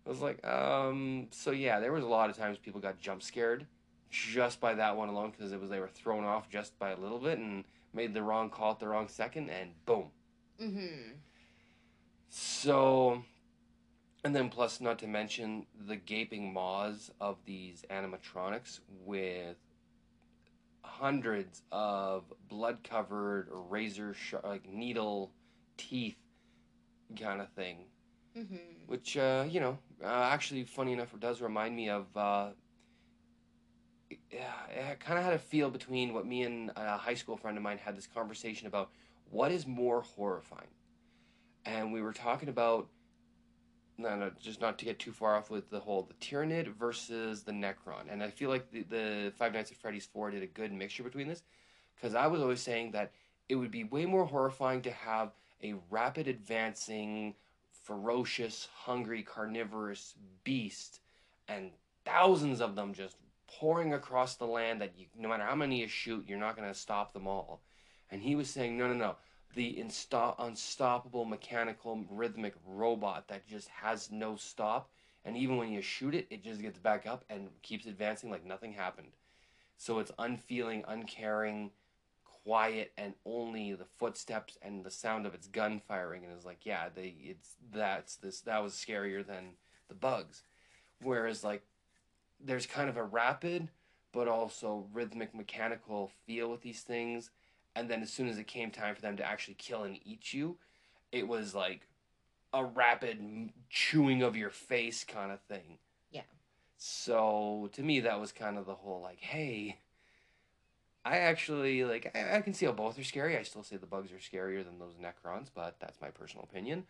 [0.05, 3.21] I was like, um, so yeah, there was a lot of times people got jump
[3.21, 3.65] scared
[4.09, 6.97] just by that one alone because it was they were thrown off just by a
[6.97, 10.05] little bit and made the wrong call at the wrong second, and boom.
[10.61, 11.13] Mm-hmm.
[12.29, 13.23] So,
[14.23, 19.57] and then plus, not to mention the gaping maws of these animatronics with
[20.84, 25.32] hundreds of blood-covered razor sharp, like needle
[25.78, 26.17] teeth
[27.20, 27.86] kind of thing.
[28.38, 28.56] Mm-hmm.
[28.88, 32.50] Which, uh, you know, uh, actually, funny enough, it does remind me of uh,
[34.32, 37.58] yeah, I kind of had a feel between what me and a high school friend
[37.58, 38.89] of mine had this conversation about
[39.30, 40.67] what is more horrifying,
[41.65, 42.88] and we were talking about
[44.01, 47.43] no, no, just not to get too far off with the whole the Tyranid versus
[47.43, 50.47] the Necron, and I feel like the, the Five Nights at Freddy's four did a
[50.47, 51.43] good mixture between this,
[51.95, 53.11] because I was always saying that
[53.49, 55.31] it would be way more horrifying to have
[55.63, 57.35] a rapid advancing,
[57.83, 60.99] ferocious, hungry, carnivorous beast,
[61.47, 61.71] and
[62.05, 65.87] thousands of them just pouring across the land that you, no matter how many you
[65.87, 67.61] shoot, you're not going to stop them all.
[68.09, 69.15] And he was saying, no, no, no
[69.55, 74.89] the insta- unstoppable mechanical rhythmic robot that just has no stop.
[75.25, 78.45] And even when you shoot it it just gets back up and keeps advancing like
[78.45, 79.11] nothing happened.
[79.77, 81.71] So it's unfeeling uncaring
[82.23, 86.23] quiet and only the footsteps and the sound of its gun firing.
[86.23, 89.51] And it's like yeah they it's that's this that was scarier than
[89.89, 90.43] the bugs.
[91.01, 91.63] Whereas like
[92.39, 93.69] there's kind of a rapid
[94.13, 97.29] but also rhythmic mechanical feel with these things
[97.75, 100.34] and then as soon as it came time for them to actually kill and eat
[100.34, 100.57] you,
[101.12, 101.88] it was like
[102.53, 105.77] a rapid chewing of your face kind of thing.
[106.12, 106.21] Yeah.
[106.77, 109.77] So to me, that was kind of the whole like, hey,
[111.03, 113.38] I actually like I, I can see how both are scary.
[113.38, 116.86] I still say the bugs are scarier than those Necrons, but that's my personal opinion.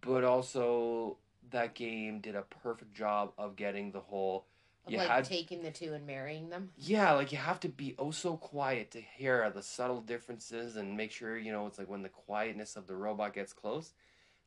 [0.00, 1.18] But also,
[1.50, 4.46] that game did a perfect job of getting the whole
[4.86, 6.70] of like had, taking the two and marrying them.
[6.76, 10.96] Yeah, like you have to be oh so quiet to hear the subtle differences and
[10.96, 13.92] make sure you know it's like when the quietness of the robot gets close,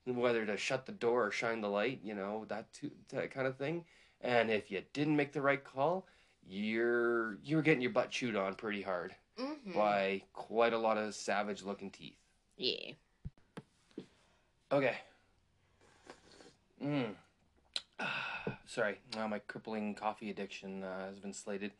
[0.05, 3.47] whether to shut the door or shine the light, you know that too, that kind
[3.47, 3.85] of thing.
[4.21, 6.07] And if you didn't make the right call,
[6.47, 9.73] you're you're getting your butt chewed on pretty hard mm-hmm.
[9.73, 12.17] by quite a lot of savage looking teeth.
[12.57, 12.91] Yeah.
[14.71, 14.97] Okay.
[16.83, 17.15] Mm.
[18.65, 21.71] Sorry, now my crippling coffee addiction uh, has been slated.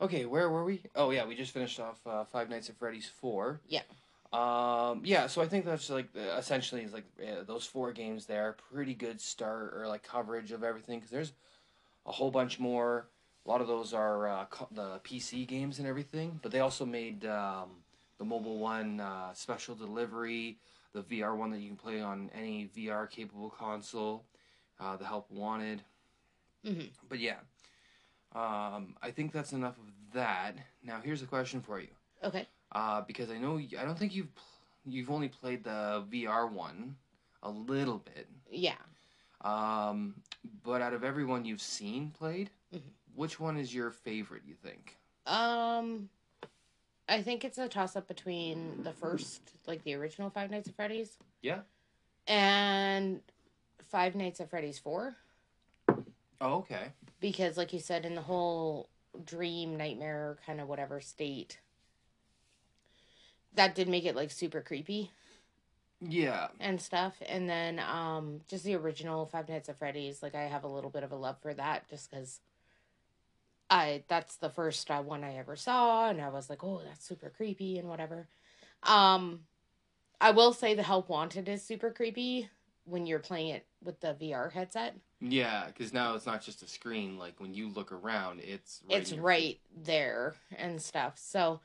[0.00, 0.82] Okay, where were we?
[0.94, 3.60] Oh yeah, we just finished off uh, Five Nights at Freddy's four.
[3.68, 3.82] Yeah.
[4.32, 5.02] Um.
[5.04, 5.26] Yeah.
[5.26, 8.56] So I think that's like essentially is like uh, those four games there.
[8.72, 11.32] Pretty good start or like coverage of everything because there's
[12.04, 13.06] a whole bunch more.
[13.46, 16.84] A lot of those are uh, co- the PC games and everything, but they also
[16.84, 17.70] made um,
[18.18, 20.58] the mobile one uh, special delivery,
[20.92, 24.24] the VR one that you can play on any VR capable console
[24.80, 25.82] uh, the help wanted.
[26.64, 26.86] Mm-hmm.
[27.08, 27.36] But yeah,
[28.34, 30.54] um, I think that's enough of that.
[30.82, 31.88] Now here's a question for you.
[32.24, 32.46] Okay.
[32.72, 34.28] Uh, because I know I don't think you've
[34.84, 36.96] you've only played the VR one
[37.42, 38.26] a little bit.
[38.50, 38.74] Yeah.
[39.42, 40.14] Um,
[40.64, 42.88] but out of everyone you've seen played, mm-hmm.
[43.14, 44.42] which one is your favorite?
[44.46, 44.96] You think?
[45.26, 46.08] Um,
[47.08, 50.74] I think it's a toss up between the first, like the original Five Nights at
[50.74, 51.18] Freddy's.
[51.42, 51.60] Yeah.
[52.26, 53.20] And
[53.96, 55.16] Five Nights at Freddy's 4.
[56.42, 56.88] Oh, okay.
[57.18, 58.90] Because, like you said, in the whole
[59.24, 61.60] dream, nightmare, kind of whatever state,
[63.54, 65.12] that did make it like super creepy.
[66.02, 66.48] Yeah.
[66.60, 67.14] And stuff.
[67.26, 70.90] And then um just the original Five Nights at Freddy's, like I have a little
[70.90, 72.40] bit of a love for that just because
[73.70, 77.08] I that's the first uh, one I ever saw and I was like, "Oh, that's
[77.08, 78.28] super creepy and whatever."
[78.82, 79.46] Um
[80.20, 82.50] I will say the Help Wanted is super creepy
[82.86, 84.96] when you're playing it with the VR headset.
[85.20, 87.18] Yeah, because now it's not just a screen.
[87.18, 91.18] Like when you look around, it's right it's right there and stuff.
[91.18, 91.60] So,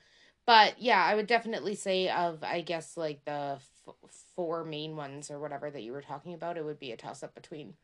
[0.46, 3.96] but yeah, I would definitely say of I guess like the f-
[4.36, 7.24] four main ones or whatever that you were talking about, it would be a toss
[7.24, 7.76] up between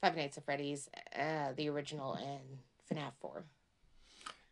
[0.00, 2.58] Five Nights at Freddy's, uh, the original, and
[2.90, 3.44] FNAF Four.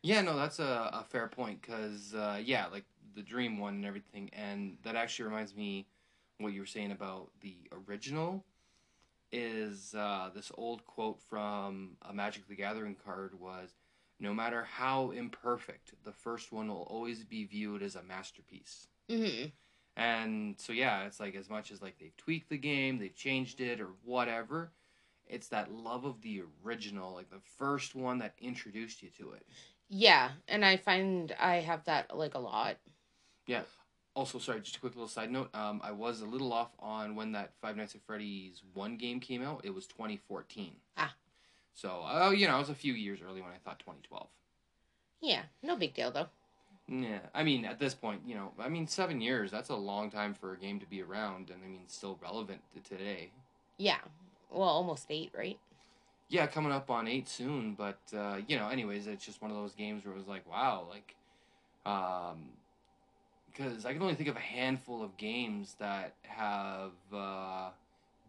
[0.02, 3.84] Yeah, no, that's a, a fair point because uh, yeah, like the Dream one and
[3.84, 5.86] everything, and that actually reminds me
[6.40, 8.44] what you were saying about the original
[9.32, 13.74] is uh, this old quote from a Magic the Gathering card was
[14.18, 18.88] no matter how imperfect, the first one will always be viewed as a masterpiece.
[19.08, 19.48] Mm-hmm.
[19.96, 23.60] And so, yeah, it's like as much as like they've tweaked the game, they've changed
[23.60, 24.72] it or whatever,
[25.26, 29.46] it's that love of the original, like the first one that introduced you to it.
[29.88, 32.76] Yeah, and I find I have that like a lot.
[33.46, 33.62] Yeah
[34.20, 35.48] also, sorry, just a quick little side note.
[35.54, 39.18] Um, I was a little off on when that Five Nights at Freddy's one game
[39.18, 39.62] came out.
[39.64, 40.72] It was 2014.
[40.98, 41.14] Ah.
[41.74, 44.26] So, uh, you know, it was a few years early when I thought 2012.
[45.22, 46.26] Yeah, no big deal though.
[46.86, 50.10] Yeah, I mean, at this point, you know, I mean, seven years, that's a long
[50.10, 53.30] time for a game to be around, and I mean, still relevant to today.
[53.78, 53.98] Yeah,
[54.50, 55.58] well, almost eight, right?
[56.28, 59.56] Yeah, coming up on eight soon, but, uh, you know, anyways, it's just one of
[59.56, 61.14] those games where it was like, wow, like,
[61.86, 62.50] um,
[63.52, 67.70] because I can only think of a handful of games that have uh,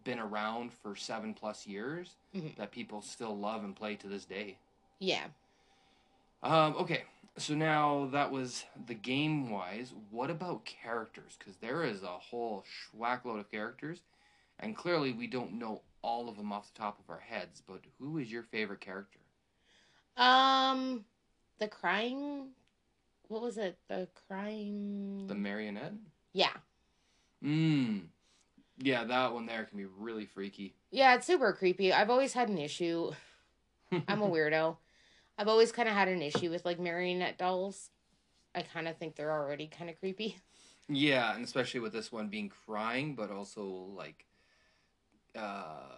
[0.04, 2.50] been around for seven plus years mm-hmm.
[2.58, 4.58] that people still love and play to this day.
[5.00, 5.26] Yeah.
[6.44, 7.04] Um, okay,
[7.38, 9.94] so now that was the game wise.
[10.10, 11.36] What about characters?
[11.38, 14.02] Because there is a whole schwackload of characters,
[14.60, 17.62] and clearly we don't know all of them off the top of our heads.
[17.68, 19.20] But who is your favorite character?
[20.18, 21.06] Um,
[21.60, 22.48] the crying.
[23.32, 23.78] What was it?
[23.88, 25.26] The crying.
[25.28, 25.94] The marionette.
[26.34, 26.52] yeah,
[27.42, 28.02] Mmm.
[28.78, 30.76] Yeah, that one there can be really freaky.
[30.92, 31.16] yeah.
[31.16, 31.94] It's super creepy.
[31.94, 33.12] I've always had an issue.
[34.08, 34.76] I'm a weirdo.
[35.38, 37.90] I've always kind of had an issue with like marionette dolls.
[38.54, 40.38] I kind of think they're already kind of creepy.
[40.90, 43.64] Yeah, and especially with this one being crying, but also
[43.96, 44.26] like
[45.38, 45.96] uh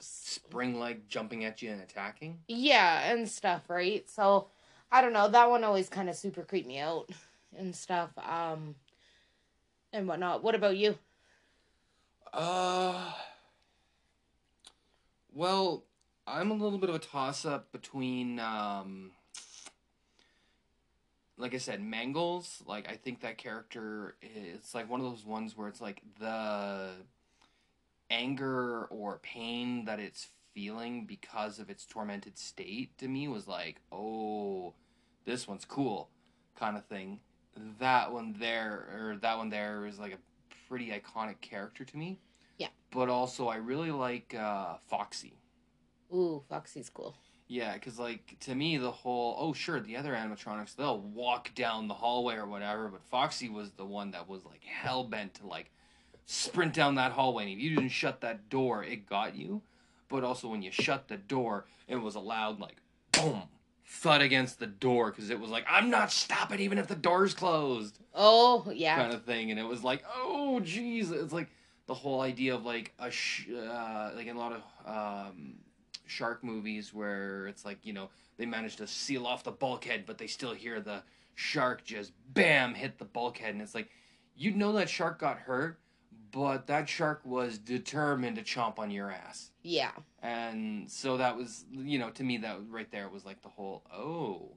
[0.00, 2.40] spring like jumping at you and attacking.
[2.46, 4.08] Yeah, and stuff, right?
[4.10, 4.48] So
[4.94, 5.26] I don't know.
[5.26, 7.10] That one always kind of super creeped me out
[7.58, 8.10] and stuff.
[8.16, 8.76] Um,
[9.92, 10.44] and whatnot.
[10.44, 10.96] What about you?
[12.32, 13.12] Uh
[15.32, 15.82] well,
[16.28, 19.10] I'm a little bit of a toss up between um
[21.36, 25.56] like I said, Mangles, like I think that character it's like one of those ones
[25.56, 26.90] where it's like the
[28.10, 33.80] anger or pain that it's feeling because of its tormented state to me was like,
[33.90, 34.72] oh,
[35.24, 36.10] this one's cool,
[36.58, 37.20] kind of thing.
[37.78, 40.18] That one there, or that one there, is like a
[40.68, 42.18] pretty iconic character to me.
[42.58, 42.68] Yeah.
[42.90, 45.38] But also, I really like uh, Foxy.
[46.12, 47.16] Ooh, Foxy's cool.
[47.46, 51.88] Yeah, because like to me, the whole oh sure, the other animatronics they'll walk down
[51.88, 55.46] the hallway or whatever, but Foxy was the one that was like hell bent to
[55.46, 55.70] like
[56.24, 59.60] sprint down that hallway, and if you didn't shut that door, it got you.
[60.08, 62.76] But also when you shut the door, it was a loud like
[63.12, 63.42] boom
[63.86, 67.34] thud against the door because it was like I'm not stopping even if the door's
[67.34, 68.96] closed Oh, yeah.
[68.96, 71.48] kind of thing, and it was like oh jeez, it's like
[71.86, 75.54] the whole idea of like a sh- uh, like in a lot of um,
[76.06, 80.16] shark movies where it's like you know they manage to seal off the bulkhead, but
[80.18, 81.02] they still hear the
[81.34, 83.90] shark just bam hit the bulkhead, and it's like
[84.36, 85.78] you know that shark got hurt,
[86.34, 89.52] but that shark was determined to chomp on your ass.
[89.62, 89.92] Yeah.
[90.20, 93.84] And so that was, you know, to me that right there was like the whole,
[93.94, 94.56] oh,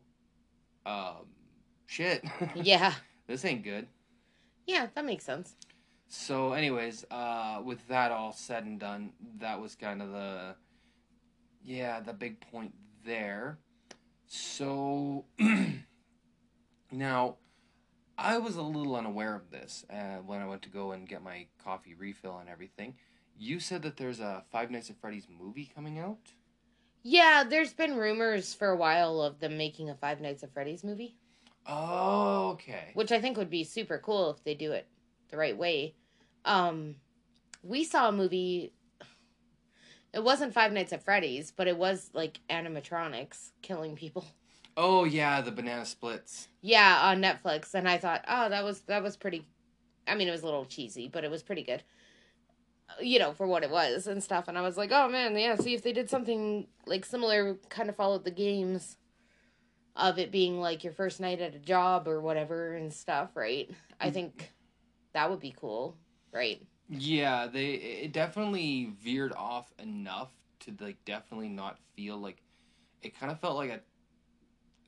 [0.87, 1.27] um,
[1.85, 2.93] shit, Yeah.
[3.27, 3.87] this ain't good.
[4.65, 5.55] Yeah, that makes sense.
[6.07, 10.55] So, anyways, uh, with that all said and done, that was kind of the,
[11.63, 12.73] yeah, the big point
[13.05, 13.59] there.
[14.25, 15.25] So,
[16.91, 17.35] now,
[18.17, 21.21] I was a little unaware of this uh, when I went to go and get
[21.23, 22.95] my coffee refill and everything.
[23.37, 26.31] You said that there's a Five Nights at Freddy's movie coming out.
[27.03, 30.83] Yeah, there's been rumors for a while of them making a Five Nights at Freddy's
[30.83, 31.15] movie,
[31.67, 32.91] Oh, okay.
[32.95, 34.87] which I think would be super cool if they do it
[35.29, 35.93] the right way.
[36.43, 36.95] Um,
[37.61, 38.73] we saw a movie.
[40.13, 44.25] It wasn't Five Nights at Freddy's, but it was like animatronics killing people.
[44.79, 46.49] Oh yeah, the banana splits.
[46.61, 49.47] Yeah, on Netflix, and I thought, oh, that was that was pretty.
[50.07, 51.81] I mean, it was a little cheesy, but it was pretty good.
[53.01, 54.47] You know, for what it was and stuff.
[54.47, 55.55] And I was like, oh man, yeah.
[55.55, 58.97] See if they did something like similar, kind of followed the games
[59.95, 63.69] of it being like your first night at a job or whatever and stuff, right?
[63.99, 64.53] I think
[65.13, 65.97] that would be cool,
[66.31, 66.63] right?
[66.87, 70.29] Yeah, they it definitely veered off enough
[70.61, 72.43] to like definitely not feel like
[73.01, 73.79] it kind of felt like a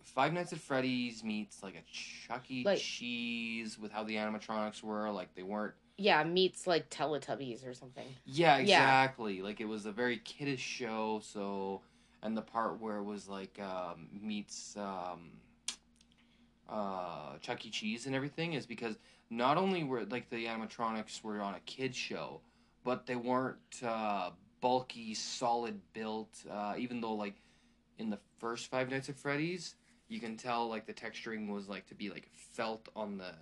[0.04, 2.64] Five Nights at Freddy's meets like a Chuck E.
[2.66, 5.74] Like- Cheese with how the animatronics were like they weren't.
[5.98, 8.08] Yeah, meets like Teletubbies or something.
[8.26, 8.62] Yeah, Yeah.
[8.62, 9.42] exactly.
[9.42, 11.20] Like it was a very kiddish show.
[11.24, 11.82] So
[12.24, 15.32] and the part where it was like um, meets um,
[16.70, 17.70] uh, Chuck E.
[17.70, 18.98] Cheese and everything is because
[19.30, 22.42] not only were like the animatronics were on a kid show,
[22.84, 24.32] but they weren't uh,
[24.62, 26.44] bulky, solid built.
[26.50, 27.36] Uh, even though like
[27.98, 29.76] in the first Five Nights at Freddy's,
[30.10, 33.34] you can tell like the texturing was like to be like felt on the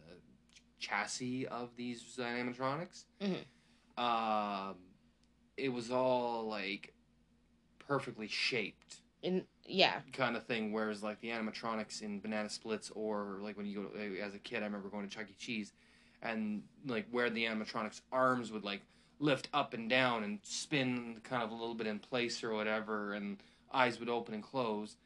[0.80, 3.06] chassis of these animatronics.
[3.22, 3.46] Mhm.
[3.98, 4.78] Um,
[5.58, 6.94] it was all like
[7.80, 10.72] perfectly shaped And yeah, kind of thing.
[10.74, 14.40] Whereas like the animatronics in Banana Splits or like when you go to, as a
[14.40, 15.36] kid, I remember going to Chuck E.
[15.38, 15.74] Cheese,
[16.22, 18.82] and like where the animatronics arms would like
[19.20, 23.14] lift up and down and spin kind of a little bit in place or whatever,
[23.14, 23.42] and
[23.74, 24.98] eyes would open and close.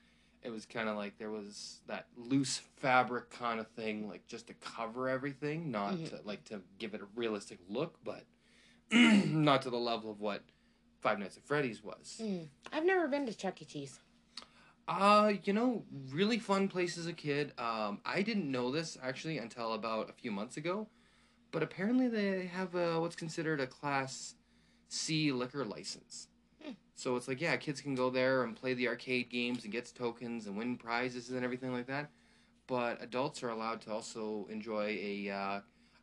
[0.44, 4.48] It was kind of like there was that loose fabric kind of thing, like just
[4.48, 6.10] to cover everything, not Mhm.
[6.10, 8.26] to, like to give it a realistic look, but
[8.92, 10.44] not to the level of what
[11.02, 12.20] Five Nights at Freddy's was.
[12.22, 12.48] Mm.
[12.74, 13.66] I've never been to Chuck E.
[13.66, 14.00] Cheese.
[14.88, 17.54] Uh, you know, really fun place as a kid.
[17.58, 20.90] Um, I didn't know this actually until about a few months ago,
[21.52, 24.36] but apparently they have a, what's considered a Class
[24.90, 26.28] C liquor license.
[27.02, 29.92] So it's like, yeah, kids can go there and play the arcade games and get
[29.96, 32.12] tokens and win prizes and everything like that.
[32.68, 35.60] But adults are allowed to also enjoy a uh,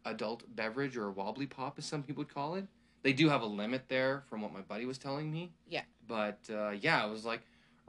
[0.06, 2.66] adult beverage or a wobbly pop, as some people would call it.
[3.04, 5.52] They do have a limit there, from what my buddy was telling me.
[5.68, 5.82] Yeah.
[6.08, 7.42] But uh, yeah, I was like,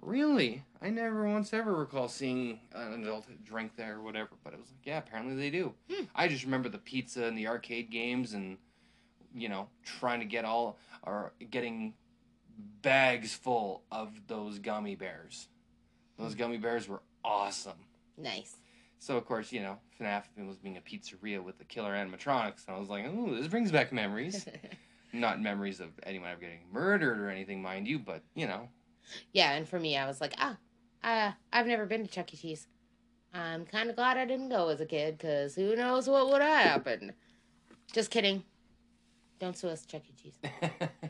[0.03, 0.63] really?
[0.79, 4.29] I never once ever recall seeing an adult drink there or whatever.
[4.43, 5.73] But it was like, yeah, apparently they do.
[5.91, 6.03] Hmm.
[6.13, 8.57] I just remember the pizza and the arcade games and
[9.33, 11.95] you know trying to get all or getting
[12.81, 15.47] bags full of those gummy bears.
[16.17, 17.85] Those gummy bears were awesome.
[18.17, 18.57] Nice.
[18.99, 22.75] So of course, you know, FNAF was being a pizzeria with the killer animatronics, and
[22.75, 24.45] I was like, "Ooh, this brings back memories."
[25.13, 28.69] Not memories of anyone ever getting murdered or anything, mind you, but you know,
[29.31, 30.57] yeah, and for me, I was like, ah,
[31.03, 32.37] uh, I've never been to Chuck E.
[32.37, 32.67] Cheese.
[33.33, 36.41] I'm kind of glad I didn't go as a kid, because who knows what would
[36.41, 37.13] have happened.
[37.93, 38.43] Just kidding.
[39.39, 40.13] Don't sue us, Chuck E.
[40.21, 40.37] Cheese.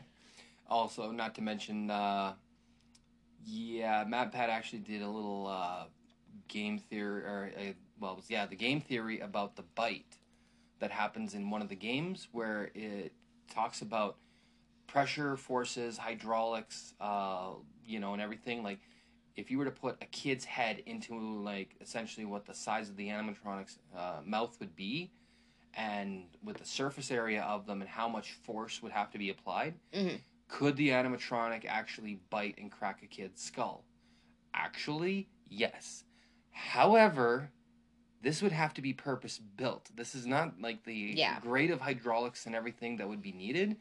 [0.70, 2.34] also, not to mention, uh,
[3.44, 5.84] yeah, MatPat actually did a little uh,
[6.48, 7.62] game theory, or uh,
[7.98, 10.18] well, was, yeah, the game theory about the bite
[10.78, 13.12] that happens in one of the games where it
[13.52, 14.16] talks about
[14.86, 17.50] pressure, forces, hydraulics, uh,
[17.84, 18.62] you know, and everything.
[18.62, 18.78] Like,
[19.36, 22.96] if you were to put a kid's head into like essentially what the size of
[22.96, 25.10] the animatronic's uh, mouth would be,
[25.74, 29.30] and with the surface area of them and how much force would have to be
[29.30, 30.20] applied, Mhm.
[30.50, 33.84] Could the animatronic actually bite and crack a kid's skull?
[34.52, 36.04] Actually, yes.
[36.50, 37.50] However,
[38.20, 39.90] this would have to be purpose built.
[39.94, 41.38] This is not like the Yeah.
[41.40, 43.76] grade of hydraulics and everything that would be needed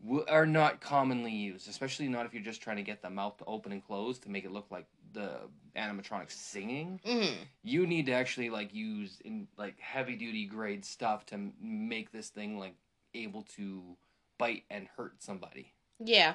[0.00, 3.38] w- are not commonly used, especially not if you're just trying to get the mouth
[3.38, 5.40] to open and close to make it look like the
[5.76, 7.00] animatronic singing.
[7.04, 11.54] hmm You need to actually like use in like heavy duty grade stuff to m-
[11.60, 12.74] make this thing like
[13.14, 13.96] able to
[14.38, 15.72] bite and hurt somebody.
[15.98, 16.34] Yeah,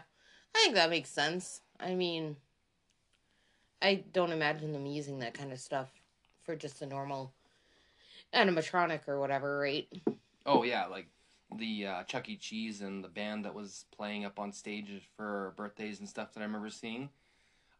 [0.56, 1.62] I think that makes sense.
[1.80, 2.38] I mean,
[3.82, 5.90] I don't imagine them using that kind of stuff
[6.44, 7.34] for just a normal
[8.34, 9.88] animatronic or whatever, right?
[10.46, 11.08] Oh yeah, like
[11.56, 12.38] the uh, Chuck E.
[12.38, 16.42] Cheese and the band that was playing up on stage for birthdays and stuff that
[16.42, 17.10] I remember seeing.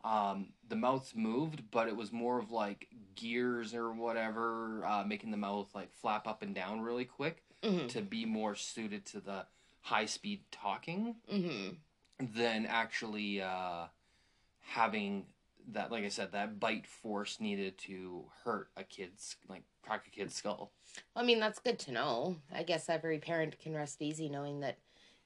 [0.04, 5.32] Um, the mouths moved, but it was more of like gears or whatever, uh, making
[5.32, 9.20] the mouth like flap up and down really quick hmm to be more suited to
[9.20, 9.46] the
[9.88, 11.70] high speed talking hmm
[12.20, 13.86] than actually uh,
[14.60, 15.26] having
[15.72, 20.10] that, like I said, that bite force needed to hurt a kid's like crack a
[20.10, 20.72] kid's skull.
[21.16, 22.38] I mean, that's good to know.
[22.54, 24.80] I guess every parent can rest easy knowing that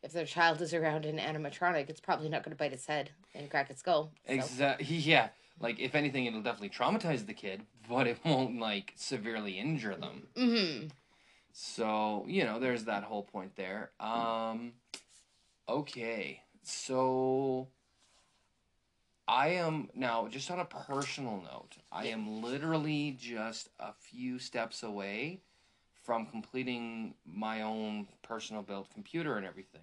[0.04, 3.12] if their child is around an animatronic, it's probably not going to bite its head
[3.34, 4.12] and crack its skull.
[4.28, 4.34] So.
[4.34, 4.96] Exactly.
[4.98, 5.30] Yeah.
[5.60, 10.28] Like if anything, it'll definitely traumatize the kid, but it won't like severely injure them.
[10.36, 10.88] hmm
[11.54, 13.92] So you know, there's that whole point there.
[14.00, 14.74] Um,
[15.68, 17.68] okay, so
[19.28, 21.78] I am now just on a personal note.
[21.92, 25.42] I am literally just a few steps away
[26.04, 29.82] from completing my own personal built computer and everything.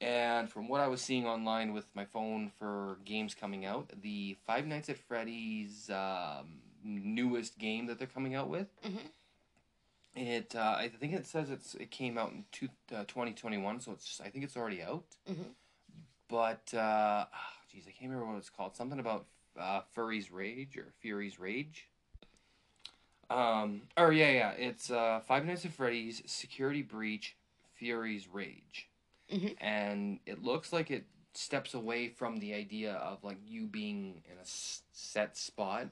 [0.00, 4.36] And from what I was seeing online with my phone for games coming out, the
[4.46, 9.10] Five Nights at Freddy's um, newest game that they're coming out with, Mhm.
[10.16, 13.92] It uh, I think it says it's it came out in two, uh, 2021, so
[13.92, 15.04] it's I think it's already out.
[15.30, 15.54] Mhm.
[16.28, 18.76] But uh, ah, geez, I can't remember what it's called.
[18.76, 19.26] Something about
[19.58, 21.86] uh, Furry's Rage or Fury's Rage.
[23.28, 27.36] Um, or yeah, yeah, it's uh, Five Nights at Freddy's Security Breach
[27.74, 28.88] Fury's Rage,
[29.32, 29.56] Mhm.
[29.60, 31.04] and it looks like it
[31.34, 35.88] steps away from the idea of like you being in a s- set spot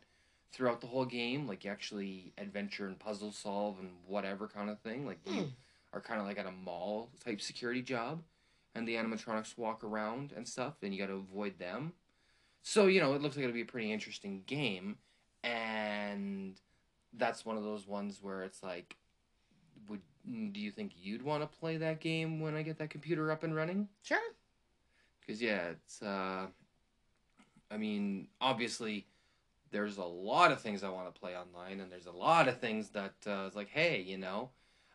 [0.53, 4.81] throughout the whole game, like you actually adventure and puzzle solve and whatever kind of
[4.81, 5.07] thing.
[5.07, 5.49] Like you Hmm.
[5.93, 8.23] are kind of like at a mall type security job,
[8.75, 11.93] and the animatronics walk around and stuff, and you got to avoid them.
[12.63, 14.99] So you know, it looks like it'll be a pretty interesting game,
[15.43, 16.61] and
[17.15, 18.97] that's one of those ones where it's like,
[19.89, 20.01] would
[20.53, 23.45] do you think you'd want to play that game when I get that computer up
[23.45, 23.89] and running?
[24.03, 24.19] Sure.
[25.21, 26.03] Because yeah, it's.
[26.03, 26.47] Uh,
[27.71, 29.07] I mean, obviously,
[29.71, 32.61] there's a lot of things I want to play online, and there's a lot of
[32.61, 34.51] things that uh, it's like, hey, you know,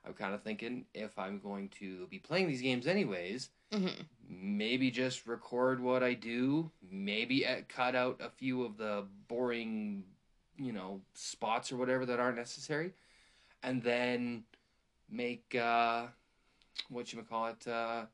[0.06, 3.88] I'm kind of thinking if I'm going to be playing these games anyways, hmm
[4.28, 10.04] maybe just record what I do, maybe cut out a few of the boring,
[10.58, 12.94] you know, spots or whatever that aren't necessary,
[13.62, 14.44] and then
[15.10, 16.08] make uh,
[16.90, 18.06] what you call it, uh,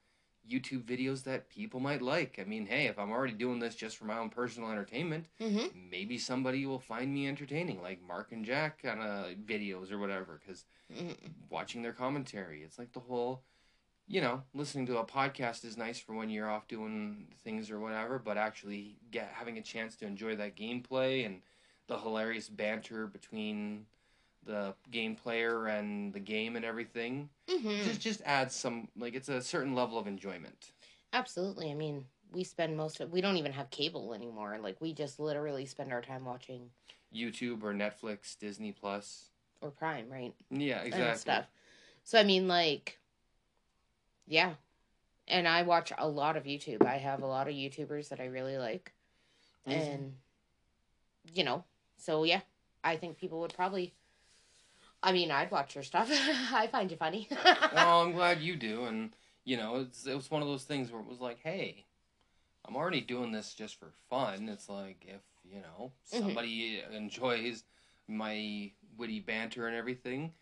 [0.50, 2.38] YouTube videos that people might like.
[2.40, 5.68] I mean, hey, if I'm already doing this just for my own personal entertainment, hmm
[5.90, 10.40] maybe somebody will find me entertaining, like Mark and Jack kind of videos or whatever,
[10.46, 11.12] because hmm
[11.50, 12.62] watching their commentary.
[12.64, 13.44] It's like the whole
[14.08, 17.80] you know, listening to a podcast is nice for when you're off doing things or
[17.80, 21.42] whatever, but actually get having a chance to enjoy that gameplay and
[21.88, 23.86] the hilarious banter between
[24.46, 29.30] the game player and the game and everything hmm just just adds some like it's
[29.30, 30.72] a certain level of enjoyment.
[31.14, 31.72] Absolutely.
[31.72, 34.58] I mean, we spend most of we don't even have cable anymore.
[34.62, 36.70] Like we just literally spend our time watching
[37.14, 39.30] YouTube or Netflix, Disney Plus.
[39.62, 40.34] or Prime, right?
[40.52, 41.10] Yeah, exactly.
[41.10, 41.46] And stuff.
[42.04, 43.00] So I mean, like,
[44.28, 44.54] yeah.
[45.28, 46.86] And I watch a lot of YouTube.
[46.86, 48.94] I have a lot of YouTubers that I really like,
[49.68, 49.74] Mhm.
[49.74, 50.16] and
[51.34, 51.64] you know,
[51.98, 52.42] so yeah,
[52.84, 53.94] I think people would probably.
[55.02, 56.10] I mean, I'd watch your stuff.
[56.54, 57.28] I find you funny.
[57.74, 59.12] well, I'm glad you do, and
[59.46, 61.86] you know, it's it was one of those things where it was like, hey,
[62.66, 64.50] I'm already doing this just for fun.
[64.50, 66.20] It's like if you know Mhm.
[66.22, 67.64] somebody enjoys
[68.08, 70.34] my witty banter and everything,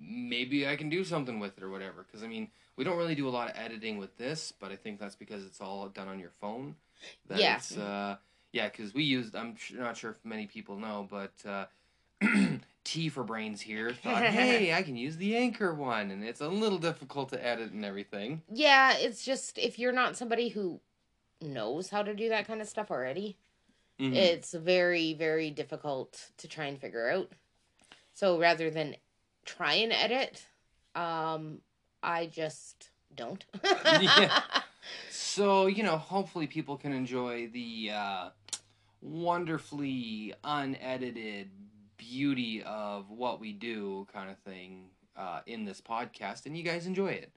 [0.00, 2.02] maybe I can do something with it or whatever.
[2.02, 4.76] Because I mean, we don't really do a lot of editing with this, but I
[4.76, 6.74] think that's because it's all done on your phone.
[7.28, 7.60] That Yeah.
[7.78, 8.16] Uh,
[8.52, 9.34] yeah, because we used.
[9.36, 11.32] I'm not sure if many people know, but.
[11.46, 11.66] Uh,
[12.92, 16.48] T for brains here thought, hey, I can use the anchor one, and it's a
[16.48, 18.42] little difficult to edit and everything.
[18.52, 20.80] yeah, it's just if you're not somebody who
[21.40, 23.38] knows how to do that kind of stuff already,
[23.98, 24.14] Mhm.
[24.16, 27.30] it's very very difficult to try and figure out
[28.14, 28.96] so rather than
[29.44, 30.46] try and edit
[30.94, 31.60] um
[32.02, 33.44] i just don't
[34.00, 34.40] Yeah.
[35.08, 38.30] So, you know, hopefully people can enjoy the uh,
[39.00, 41.50] wonderfully unedited
[42.10, 46.86] beauty of what we do kind of thing uh, in this podcast, and you guys
[46.86, 47.32] enjoy it.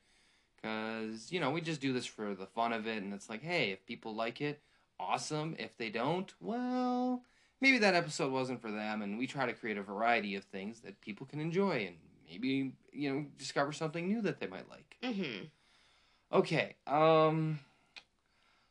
[0.55, 3.43] Because, you know, we just do this for the fun of it, and it's like,
[3.43, 4.61] hey, if people like it,
[4.99, 5.55] awesome.
[5.59, 7.23] If they don't, well,
[7.61, 10.81] maybe that episode wasn't for them, and we try to create a variety of things
[10.81, 11.97] that people can enjoy, and
[12.29, 14.97] maybe, you know, discover something new that they might like.
[15.03, 15.43] hmm
[16.33, 16.75] Okay.
[16.87, 17.59] Um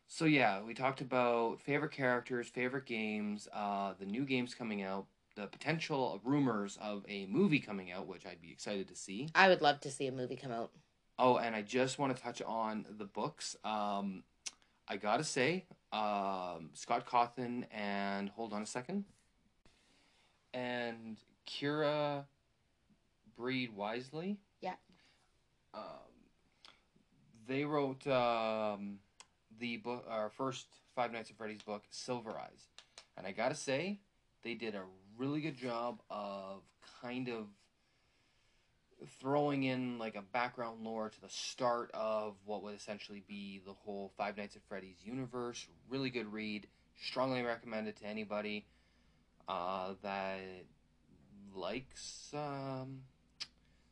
[0.07, 5.07] so yeah, we talked about favorite characters, favorite games, uh the new games coming out,
[5.37, 9.29] the potential rumors of a movie coming out, which I'd be excited to see.
[9.35, 10.71] i would love to see a movie come out
[11.19, 13.57] Oh, and I just want to touch on the books.
[13.65, 14.25] Um
[14.87, 19.05] I got to say, um Scott Cawthon and hold on a second.
[20.53, 21.19] And
[21.49, 22.25] Kira
[23.37, 24.37] Breed-Wrisley.
[24.61, 24.75] Yeah.
[25.73, 25.81] Um
[27.47, 28.99] they wrote um,
[29.61, 32.69] the book, our first Five Nights at Freddy's book, Silver Eyes,
[33.19, 34.01] and I gotta say,
[34.43, 34.83] they did a
[35.17, 36.63] really good job of
[37.03, 37.47] kind of
[39.21, 43.73] throwing in like a background lore to the start of what would essentially be the
[43.73, 45.67] whole Five Nights at Freddy's universe.
[45.89, 46.67] Really good read.
[47.03, 48.65] Strongly recommend it to anybody
[49.49, 50.41] uh, that
[51.55, 53.03] likes um,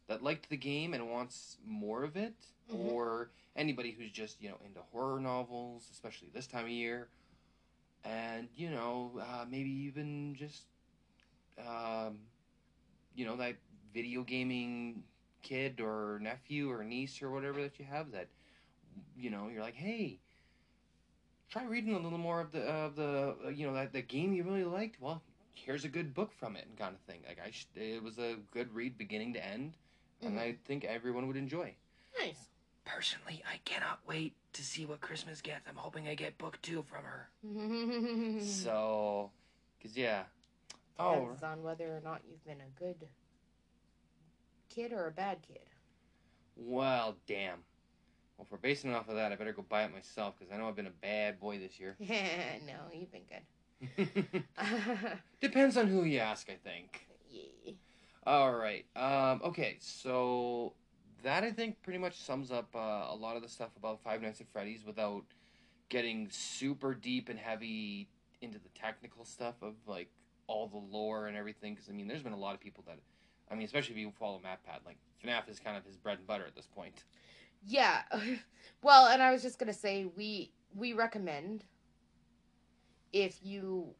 [0.09, 2.35] that liked the game and wants more of it,
[2.71, 2.79] Mhm.
[2.93, 7.09] or anybody who's just you know into horror novels, especially this time of year,
[8.05, 10.63] and you know uh, maybe even just
[11.59, 12.19] um,
[13.15, 13.57] you know that
[13.93, 15.03] video gaming
[15.43, 18.29] kid or nephew or niece or whatever that you have that
[19.17, 20.19] you know you're like hey
[21.51, 24.33] try reading a little more of the of the uh, you know that the game
[24.33, 25.01] you really liked.
[25.01, 25.23] Well
[25.55, 27.21] here's a good book from it and kind of thing.
[27.29, 29.75] Like i sh- it was a good read beginning to end
[30.23, 30.41] and Mhm.
[30.41, 31.75] i think everyone would enjoy.
[32.19, 32.49] Nice.
[32.85, 35.67] Personally i cannot wait to see what christmas gets.
[35.69, 37.29] I'm hoping i get book two from her.
[37.47, 38.41] Mm-hmm.
[38.65, 39.31] so
[39.79, 40.25] because yeah
[40.99, 43.07] oh Depends on whether or not you've been a good
[44.69, 45.67] kid or a bad kid
[46.57, 47.59] well damn
[48.37, 50.57] well for basing it off of that i better go buy it myself because i
[50.57, 53.43] know i've been a bad boy this year no you've been good
[55.41, 57.09] Depends on who you ask, I think.
[57.31, 57.73] yeah.
[58.25, 58.85] All right.
[58.95, 60.75] Um, okay, so
[61.25, 64.23] that I think pretty much sums up uh, a lot of the stuff about Five
[64.23, 65.25] Nights at Freddy's without
[65.89, 68.09] getting super deep and heavy
[68.41, 70.11] into the technical stuff of like
[70.53, 71.75] all the lore and everything.
[71.75, 72.99] Because I mean, there's been a lot of people that,
[73.51, 76.27] I mean, especially if you follow MatPat, like FNAF is kind of his bread and
[76.27, 77.05] butter at this point.
[77.65, 78.03] Yeah.
[78.83, 81.63] Well, and I was just gonna say we we recommend
[83.13, 83.95] if you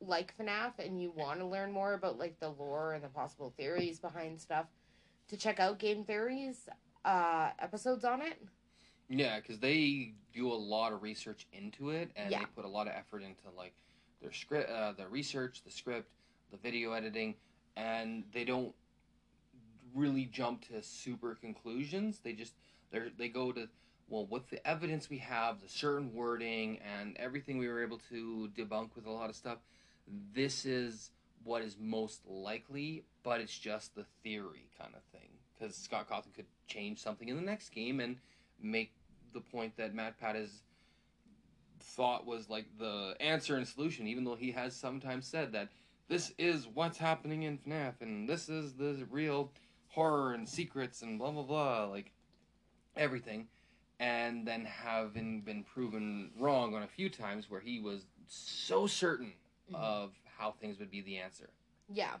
[0.00, 3.52] like FNAF and you want to learn more about like the lore and the possible
[3.56, 4.66] theories behind stuff,
[5.28, 6.68] to check out Game Theories
[7.04, 8.40] uh episodes on it.
[9.10, 12.38] Yeah, because they do a lot of research into it, and Yeah.
[12.40, 13.74] they put a lot of effort into like
[14.20, 16.10] their script, uh, the research, the script,
[16.50, 17.34] the video editing,
[17.76, 18.74] and they don't
[19.94, 22.20] really jump to super conclusions.
[22.22, 22.54] They just
[22.90, 23.68] they they go to
[24.08, 28.50] well, with the evidence we have, the certain wording, and everything we were able to
[28.56, 29.58] debunk with a lot of stuff.
[30.34, 31.10] This is
[31.42, 35.30] what is most likely, but it's just the theory kind of thing.
[35.58, 38.16] Because Scott Cawthon could change something in the next game, and
[38.60, 38.92] make
[39.32, 40.62] the point that MatPat has
[41.84, 45.68] thought was like the answer and solution, even though he has sometimes said that
[46.08, 49.52] this is what's happening in FNAF and this is the real
[49.88, 52.12] horror and secrets and blah blah blah, like
[52.96, 53.48] everything.
[54.00, 59.34] And then having been proven wrong on a few times where he was so certain
[59.70, 59.74] Mhm.
[59.76, 61.50] of how things would be the answer.
[61.88, 62.18] Yeah.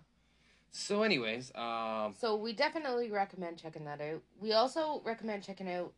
[0.70, 4.22] So, anyways, um, So we definitely recommend checking that out.
[4.38, 5.94] We also recommend checking out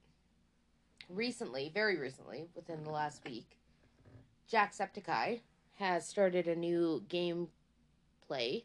[1.08, 3.56] recently, very recently, within the last week,
[4.50, 5.40] Jacksepticeye
[5.74, 7.48] has started a new game
[8.26, 8.64] play,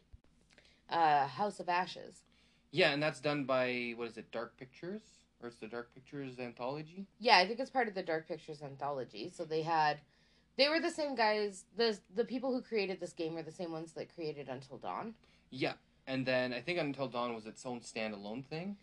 [0.90, 2.22] uh, House of Ashes.
[2.70, 5.02] yeah, and that's done by what is it, Dark Pictures,
[5.42, 7.06] or it's the Dark Pictures anthology?
[7.18, 9.30] Yeah, I think it's part of the Dark Pictures anthology.
[9.34, 9.98] So they had,
[10.56, 11.64] they were the same guys.
[11.76, 15.14] the The people who created this game were the same ones that created Until Dawn.
[15.50, 15.74] Yeah,
[16.06, 18.76] and then I think Until Dawn was its own standalone thing.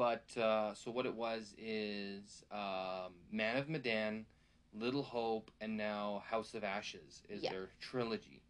[0.00, 0.16] Yeah.
[0.34, 4.26] But uh, so what it was is um, Man of Medan,
[4.72, 7.50] Little Hope, and now House of Ashes is Yeah.
[7.50, 8.42] their trilogy.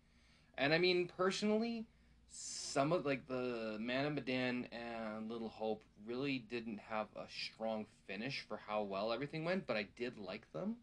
[0.56, 1.86] And I mean, personally,
[2.28, 7.86] some of like the Man of Medan and Little Hope really didn't have a strong
[8.06, 10.76] finish for how well everything went, but I did like them.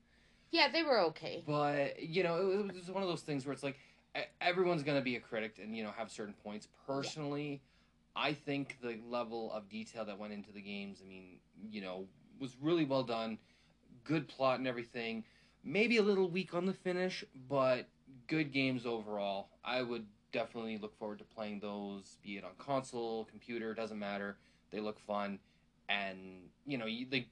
[0.51, 1.43] Yeah, they were okay.
[1.45, 3.77] But you know, it, was one of those things where it's like
[4.41, 6.67] everyone's going to be a critic and you know have certain points.
[6.85, 7.61] Personally,
[8.17, 11.37] I think the level of detail that went into the games, I mean,
[11.69, 12.07] you know,
[12.39, 13.37] was really well done.
[14.03, 15.23] Good plot and everything.
[15.63, 17.87] Maybe a little weak on the finish, but
[18.27, 19.49] good games overall.
[19.63, 24.37] I would definitely look forward to playing those, be it on console, computer, doesn't matter.
[24.71, 25.39] They look fun,
[25.87, 26.17] and
[26.65, 27.27] you know, you, they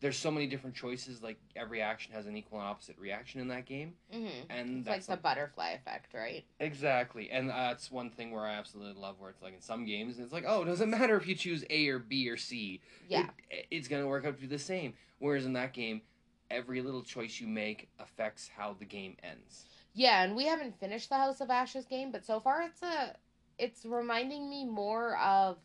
[0.00, 1.22] there's so many different choices.
[1.22, 4.86] Like every action has an equal and opposite reaction in that game, hmm and It's
[4.88, 6.44] like that's the butterfly effect, right?
[6.60, 7.30] exactly.
[7.30, 9.20] And that's one thing where I absolutely love.
[9.20, 11.64] Where it's like in some games, it's like, oh, it doesn't matter if you choose
[11.70, 12.80] A or B or C.
[13.08, 13.26] Yeah.
[13.50, 14.94] It, it's gonna work out to be the same.
[15.18, 16.02] Whereas in that game,
[16.50, 19.66] every little choice you make affects how the game ends.
[19.94, 23.16] Yeah, and we haven't finished the House of Ashes game, but so far it's a
[23.58, 25.58] it's reminding me more of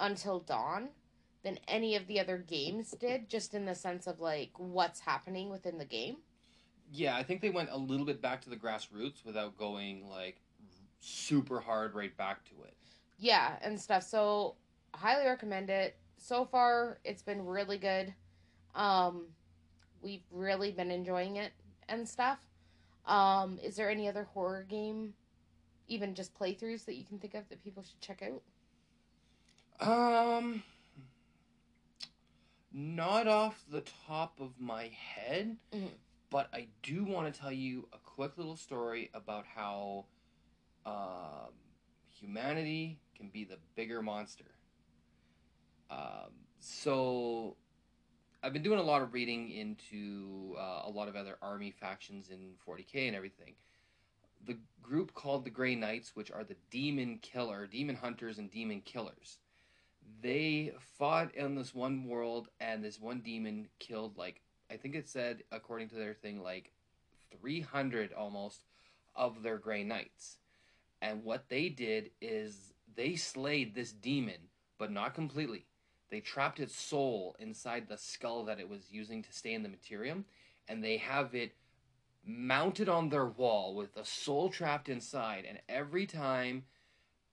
[0.00, 0.88] Until Dawn
[1.42, 5.50] than any of the other games did, just in the sense of like what's happening
[5.50, 6.16] within the game.
[6.92, 10.40] Yeah, I think they went a little bit back to the grassroots without going like
[11.00, 12.74] super hard right back to it.
[13.18, 14.02] Yeah, and stuff.
[14.02, 14.56] So
[14.94, 15.96] highly recommend it.
[16.18, 18.14] So far it's been really good.
[18.74, 19.26] Um
[20.02, 21.52] we've really been enjoying it
[21.88, 22.38] and stuff.
[23.06, 25.14] Um is there any other horror game
[25.88, 28.42] even just playthroughs that you can think of that people should check out?
[29.78, 30.62] Um,
[32.76, 35.98] not off the top of my head, Mhm.
[36.28, 40.06] but I do want to tell you a quick little story about how
[40.84, 41.52] um,
[42.12, 44.54] humanity can be the bigger monster.
[45.90, 47.56] Um, so,
[48.42, 52.28] I've been doing a lot of reading into uh, a lot of other army factions
[52.28, 53.56] in 40k and everything.
[54.44, 58.80] The group called the Grey Knights, which are the demon killer, demon hunters, and demon
[58.82, 59.40] killers
[60.22, 64.40] they fought in this one world and this one demon killed like
[64.70, 66.72] i think it said according to their thing like
[67.40, 68.64] 300 almost
[69.14, 70.38] of their gray knights.
[71.00, 74.48] And what they did is they slayed this demon
[74.78, 75.66] but not completely.
[76.10, 79.68] They trapped its soul inside the skull that it was using to stay in the
[79.68, 80.24] materium
[80.68, 81.54] and they have it
[82.24, 85.44] mounted on their wall with the soul trapped inside.
[85.48, 86.64] And every time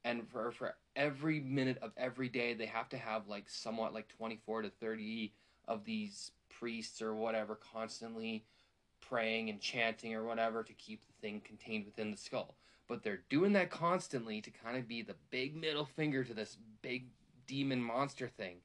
[0.03, 4.07] and for for every minute of every day they have to have like somewhat like
[4.09, 5.33] 24 to 30
[5.67, 8.45] of these priests or whatever constantly
[9.01, 12.55] praying and chanting or whatever to keep the thing contained within the skull.
[12.87, 16.57] But they're doing that constantly to kind of be the big middle finger to this
[16.81, 17.07] big
[17.47, 18.57] demon monster thing.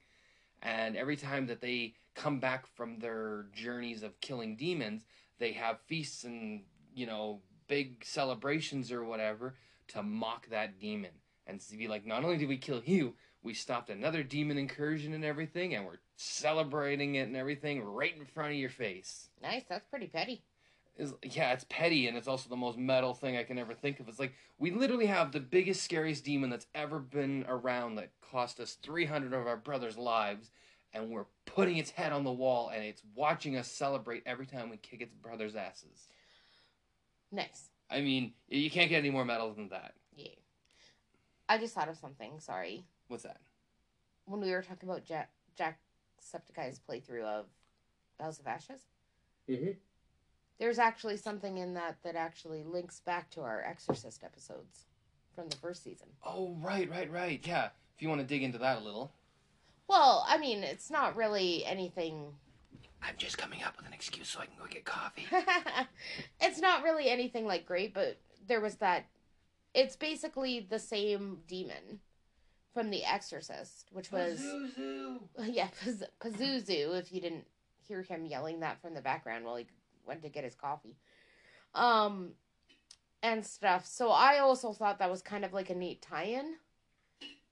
[0.62, 5.04] And every time that they come back from their journeys of killing demons
[5.38, 6.62] they have feasts and
[6.94, 9.54] you know big celebrations or whatever
[9.86, 11.10] to mock that demon
[11.48, 15.14] and to be like, not only did we kill you, we stopped another demon incursion
[15.14, 19.30] and everything, and we're celebrating it and everything right in front of your face.
[19.42, 20.42] Nice, that's pretty petty.
[20.96, 24.00] Is yeah, it's petty, and it's also the most metal thing I can ever think
[24.00, 24.08] of.
[24.08, 28.58] It's like we literally have the biggest, scariest demon that's ever been around that cost
[28.58, 30.50] us three hundred of our brothers' lives,
[30.92, 34.70] and we're putting its head on the wall, and it's watching us celebrate every time
[34.70, 36.08] we kick its brothers' asses.
[37.30, 37.70] Nice.
[37.88, 39.94] I mean, you can't get any more metal than that.
[41.48, 42.84] I just thought of something, sorry.
[43.08, 43.38] What's that?
[44.26, 47.46] When we were talking about Jack Jacksepticeye's playthrough of
[48.20, 48.80] House of Ashes,
[49.48, 49.70] Mm-hmm.
[50.58, 54.84] there's actually something in that that actually links back to our Exorcist episodes
[55.34, 56.08] from the first season.
[56.22, 57.40] Oh, right, right, right.
[57.46, 59.10] Yeah, if you want to dig into that a little.
[59.88, 62.26] Well, I mean, it's not really anything
[63.02, 65.24] I'm just coming up with an excuse so I can go get coffee.
[66.42, 69.06] it's not really anything like great, but there was that.
[69.78, 72.00] It's basically the same demon
[72.74, 75.20] from The Exorcist, which was Pazuzu.
[75.44, 76.98] yeah Paz- Pazuzu.
[76.98, 77.46] If you didn't
[77.86, 79.66] hear him yelling that from the background while he
[80.04, 80.96] went to get his coffee,
[81.74, 82.32] um,
[83.22, 83.86] and stuff.
[83.86, 86.54] So I also thought that was kind of like a neat tie-in,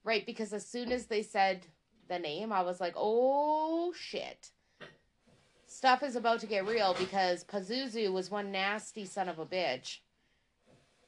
[0.03, 0.25] right?
[0.25, 1.65] Because as soon as they said
[2.09, 4.51] the name, I was like, oh shit.
[5.65, 9.99] Stuff is about to get real because Pazuzu was one nasty son of a bitch.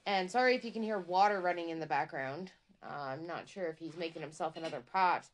[0.05, 2.51] And sorry if you can hear water running in the background.
[2.83, 5.27] Uh, I'm not sure if he's making himself another pot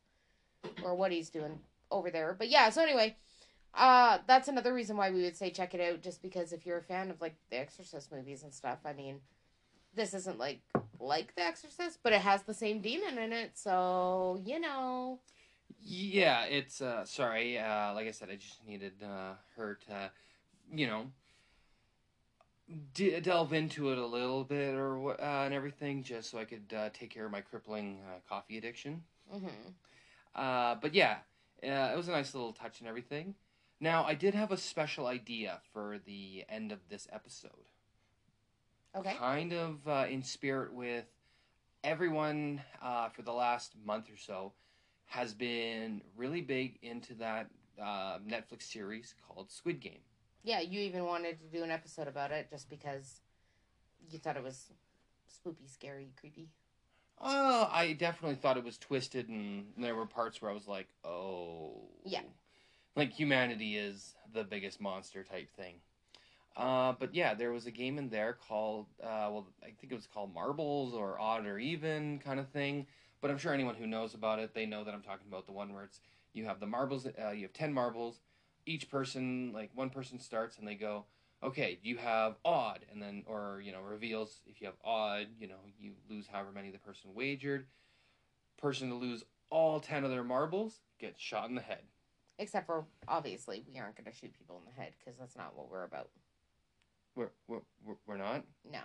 [0.82, 1.58] or what he's doing
[1.90, 2.34] over there.
[2.36, 3.16] But yeah, so anyway,
[3.74, 6.02] uh, that's another reason why we would say check it out.
[6.02, 9.20] Just because if you're a fan of like the Exorcist movies and stuff, I mean,
[9.94, 10.60] this isn't like
[10.98, 15.20] like the Exorcist, but it has the same demon in it, so you know.
[15.82, 20.10] Yeah, it's uh sorry, uh like I said, I just needed uh her to
[20.74, 21.06] you know
[22.94, 26.72] d- delve into it a little bit or uh, and everything just so I could
[26.76, 29.02] uh, take care of my crippling uh, coffee addiction.
[29.30, 29.48] hmm
[30.34, 31.18] Uh but yeah,
[31.64, 33.34] uh, it was a nice little touch and everything.
[33.80, 37.70] Now, I did have a special idea for the end of this episode.
[38.94, 39.14] Okay.
[39.14, 41.04] Kind of uh, in spirit with
[41.84, 44.52] everyone uh, for the last month or so
[45.06, 47.48] has been really big into that
[47.82, 50.05] uh, Netflix series called Squid Game.
[50.46, 53.20] Yeah, you even wanted to do an episode about it just because
[54.08, 54.70] you thought it was
[55.28, 56.50] spoopy, scary, creepy.
[57.20, 60.86] Uh, I definitely thought it was twisted, and there were parts where I was like,
[61.02, 62.22] "Oh, Yeah.
[62.94, 65.80] like humanity is the biggest monster type thing."
[66.56, 69.96] Uh, but yeah, there was a game in there called, uh, well, I think it
[69.96, 72.86] was called Marbles or Odd or Even kind of thing.
[73.20, 75.52] But I'm sure anyone who knows about it, they know that I'm talking about the
[75.52, 76.00] one where it's
[76.34, 78.20] you have the marbles, uh, you have ten marbles.
[78.66, 81.04] Each person, like one person starts, and they go,
[81.42, 85.46] okay, you have odd, and then or you know reveals if you have odd, you
[85.46, 87.66] know you lose however many the person wagered.
[88.58, 91.82] Person to lose all ten of their marbles gets shot in the head.
[92.38, 95.56] Except for, obviously, we aren't going to shoot people in the head because that's not
[95.56, 96.10] what we're about.
[97.14, 97.62] We're we're-
[98.06, 98.44] we're not.
[98.70, 98.80] No,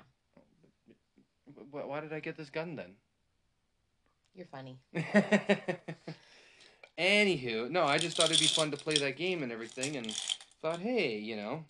[1.71, 2.93] Why did I get this gun then?
[4.33, 4.77] you're funny.
[7.01, 10.11] Anywho, no, I just thought it'd be fun to play that game and everything, and
[10.61, 11.65] thought, hey, you know,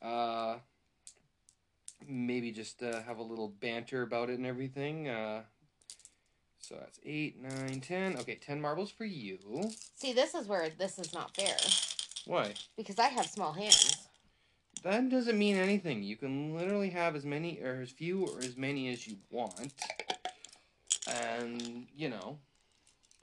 [0.00, 0.56] uh,
[2.08, 5.10] maybe just uh, have a little banter about it and everything.
[5.10, 5.42] Uh,
[6.58, 8.16] so that's eight, nine, ten.
[8.16, 9.38] Okay, ten marbles for you.
[9.94, 11.56] See, this is where this is not fair
[12.24, 12.54] Why?
[12.74, 14.08] because I have small hands.
[14.84, 16.02] That doesn't mean anything.
[16.02, 19.74] You can literally have as many or as few or as many as you want,
[21.06, 22.38] and you know.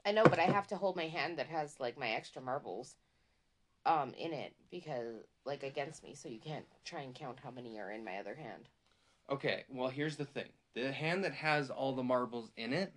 [0.04, 2.96] I know, but I have to hold my hand that has like my extra marbles
[3.86, 7.78] um in it because like against me so you can't try and count how many
[7.78, 8.68] are in my other hand.
[9.30, 10.48] Okay, well here's the thing.
[10.74, 12.92] The hand that has all the marbles in it,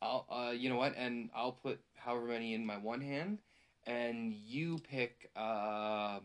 [0.00, 3.38] I'll uh you know what, and I'll put however many in my one hand,
[3.86, 6.22] and you pick um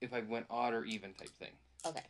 [0.00, 1.52] if I went odd or even type thing.
[1.86, 2.04] Okay.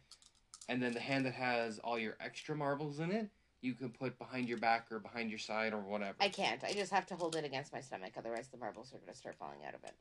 [0.69, 3.29] And then the hand that has all your extra marbles in it,
[3.65, 6.17] you can put behind your back or behind your side or whatever.
[6.21, 6.63] I can't.
[6.63, 9.17] I just have to hold it against my stomach otherwise the marbles are going to
[9.19, 9.95] start falling out of it.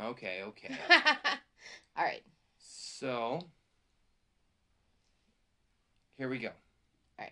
[0.00, 0.74] Okay, okay.
[1.96, 2.22] All right.
[2.58, 3.40] so
[6.16, 6.50] here we go.
[7.18, 7.24] All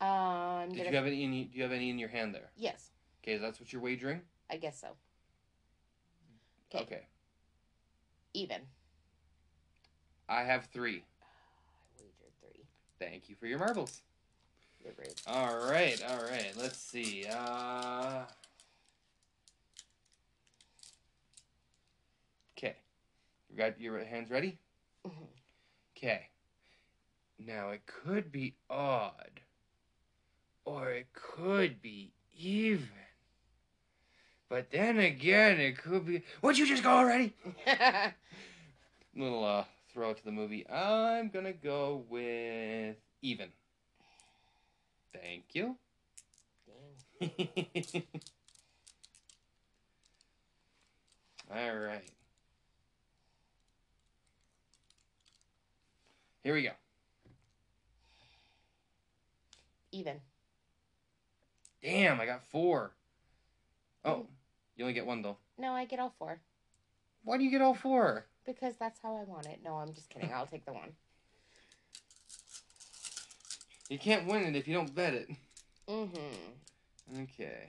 [0.00, 0.62] right.
[0.62, 2.50] Um Did gonna, you have any in, do you have any in your hand there?
[2.56, 2.90] Yes,
[3.24, 4.20] Okay, that's what you're wagering?
[4.50, 4.88] I guess so.
[6.70, 6.78] 'Kay.
[6.80, 7.06] Okay.
[8.34, 8.60] Even.
[10.28, 10.92] I have 3.
[10.92, 12.66] I wagered 3.
[12.98, 14.02] Thank you for your marbles.
[15.26, 16.52] All right, all right.
[16.56, 17.26] Let's see.
[17.30, 18.24] Uh
[22.56, 22.76] Okay.
[23.50, 24.58] You got your hands ready?
[25.06, 25.28] Mhm.
[25.96, 26.28] Okay.
[27.38, 29.40] Now it could be odd
[30.64, 32.88] or it could be even.
[34.48, 37.34] But then again, it could be Would you just go already?
[39.14, 40.68] Little uh throw to the movie.
[40.68, 43.50] I'm to go with even.
[45.12, 45.76] Thank you.
[47.20, 48.02] Dang.
[51.50, 52.10] All right.
[56.42, 56.70] Here we go.
[59.92, 60.20] Even.
[61.82, 62.92] Damn, I got four.
[64.04, 64.26] Oh, mm.
[64.76, 65.38] you only get one though.
[65.58, 66.40] No, I get all four
[67.24, 68.26] Why do you get all four?
[68.46, 69.60] because that's how I want it.
[69.62, 70.32] No, I'm just kidding.
[70.32, 70.92] I'll take the one.
[73.88, 75.28] You can't win it if you don't bet it.
[75.88, 77.22] Mm-hmm.
[77.22, 77.68] Okay.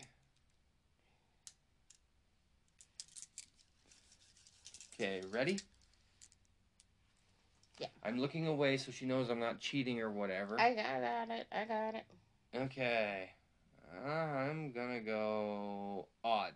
[4.94, 5.60] Okay, ready?
[7.80, 7.88] Yeah.
[8.04, 10.60] I'm looking away so she knows I'm not cheating or whatever.
[10.60, 11.48] I got it.
[11.54, 12.04] I got it.
[12.54, 13.30] Okay.
[14.06, 16.52] I'm gonna go odd.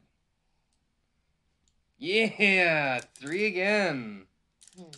[1.97, 4.26] Yeah, three again.
[4.78, 4.91] Hmm.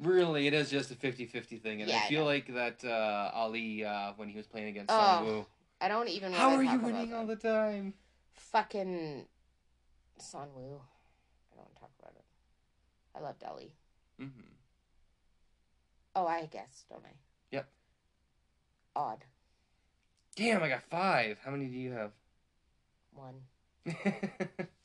[0.00, 2.26] Really, it is just a 50-50 thing, and Yeah, I I feel know.
[2.26, 5.46] like that uh, Ali uh, when he was playing against Oh, Sang-woo.
[5.80, 6.32] I don't even.
[6.32, 7.94] How are you winning all the time?
[8.34, 9.26] Fucking
[10.18, 10.80] Sang-woo.
[11.52, 12.24] I don't want to talk about it.
[13.16, 13.74] I love Ellie.
[14.20, 14.40] Mm-hmm.
[16.14, 17.14] Oh, I guess, don't I?
[17.50, 17.68] Yep.
[18.94, 19.24] Odd.
[20.36, 21.38] Damn, I got five.
[21.44, 22.12] How many do you have?
[23.12, 23.42] One.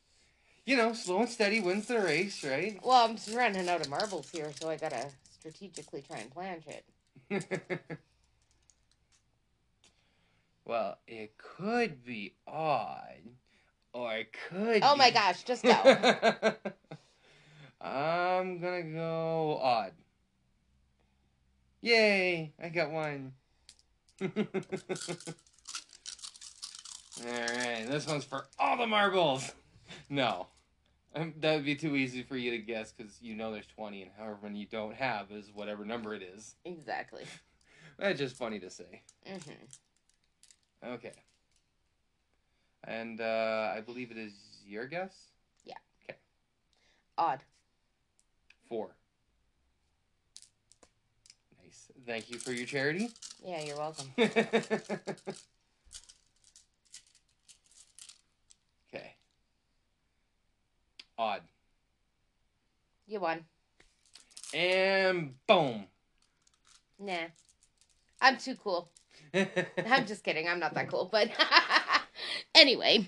[0.66, 2.80] you know, slow and steady wins the race, right?
[2.84, 6.62] Well, I'm just running out of marbles here, so I gotta strategically try and plan
[6.64, 6.86] shit.
[10.66, 13.22] well, it could be odd,
[13.94, 14.82] or it could.
[14.84, 15.74] Oh my gosh, just go.
[17.82, 19.92] I'm gonna go odd.
[21.82, 22.54] Yay!
[22.62, 23.34] I got one.
[24.22, 24.30] all
[27.26, 29.52] right, this one's for all the marbles.
[30.10, 30.48] No,
[31.16, 34.02] um, that would be too easy for you to guess because you know there's 20,
[34.04, 36.56] and however many you don't have is whatever number it is.
[36.66, 37.24] exactly.
[38.00, 39.02] That's just funny to say.
[39.26, 39.52] hmm
[40.86, 41.14] Okay.
[42.86, 44.34] And uh, I believe it is
[44.66, 45.30] your guess?
[45.64, 45.76] Yeah.
[46.04, 46.18] Okay.
[47.18, 47.40] Odd.
[48.68, 48.96] Four.
[51.64, 51.88] Nice.
[52.06, 53.12] Thank you for your charity.
[53.46, 54.12] Yeah, you're welcome.
[61.18, 61.42] Odd.
[63.08, 63.46] You won.
[64.54, 65.86] And boom.
[67.00, 67.28] Nah.
[68.22, 68.90] I'm too cool.
[69.34, 70.48] I'm just kidding.
[70.48, 71.30] I'm not that cool, but
[72.56, 73.06] anyway,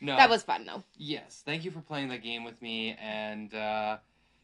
[0.00, 0.16] no.
[0.16, 0.82] that was fun though.
[0.96, 2.96] Yes, thank you for playing that game with me.
[3.00, 3.96] And uh,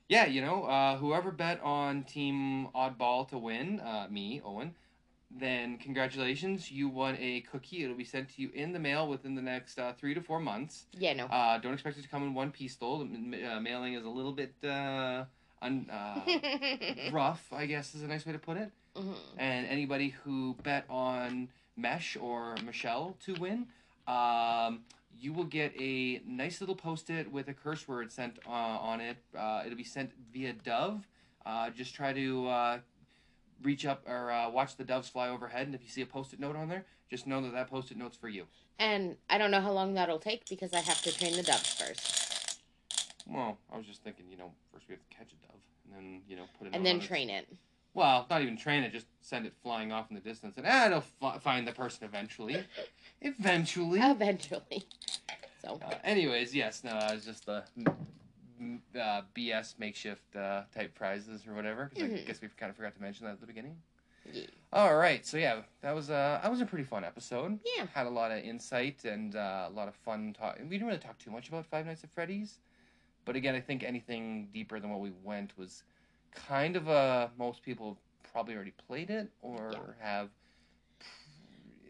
[0.09, 4.75] yeah, you know, uh, whoever bet on Team Oddball to win, uh, me, Owen,
[5.31, 6.71] then congratulations.
[6.71, 7.85] You won a cookie.
[7.85, 10.41] It'll be sent to you in the mail within the next uh, three to four
[10.41, 10.87] months.
[10.99, 11.27] Yeah, no.
[11.27, 12.99] Uh, don't expect it to come in one piece, though.
[13.05, 15.25] The uh, mailing is a little bit uh,
[15.61, 16.21] un- uh,
[17.13, 18.71] rough, I guess is a nice way to put it.
[18.97, 19.15] Mhm.
[19.39, 23.67] And anybody who bet on Mesh or Michelle to win,
[24.09, 24.81] um,
[25.21, 29.19] you will get a nice little post-it with a curse word sent uh, on it.
[29.37, 31.07] Uh, it'll be sent via dove.
[31.45, 32.79] Uh, just try to uh,
[33.63, 36.41] reach up or uh, watch the doves fly overhead, and if you see a post-it
[36.41, 38.45] note on there, just know that that post-it note's for you.
[38.79, 41.73] And I don't know how long that'll take because I have to train the doves
[41.75, 42.61] first,
[43.27, 45.95] Well, I was just thinking, you know, first we have to catch a dove, and
[45.95, 46.75] then you know put it.
[46.75, 47.49] and then train it.
[47.95, 50.87] Well, not even train it, just send it flying off in the distance, and ah,
[50.87, 52.63] it'll f- find the person eventually.
[53.23, 53.99] eventually.
[54.01, 54.85] Eventually.
[55.61, 57.93] So Uh, anyways, yes, no, it was just the mm,
[58.99, 61.89] uh, BS makeshift uh, type prizes or whatever.
[61.89, 62.27] 'cause I Mhm.
[62.27, 63.81] guess we kind of forgot to mention that at the beginning.
[64.33, 64.47] yeah.
[64.73, 67.59] All right, so yeah, that was uh, that was a pretty fun episode.
[67.77, 67.87] Yeah.
[67.87, 70.59] Had a lot of insight and uh, a lot of fun talk.
[70.61, 72.59] We didn't really talk too much about Five Nights at Freddy's,
[73.25, 75.85] but again, I think anything deeper than what we went was
[76.33, 77.99] kind of a most people
[78.31, 80.05] probably already played it or Yeah.
[80.07, 80.31] have.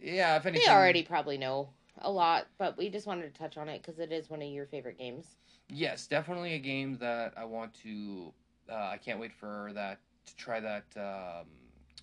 [0.00, 3.56] Yeah, if anything, They already probably know a lot, but we just wanted to touch
[3.56, 5.36] on it because it is one of your favorite games.
[5.70, 8.32] Yes, definitely a game that I want to.
[8.70, 11.46] Uh, I can't wait for that to try that um,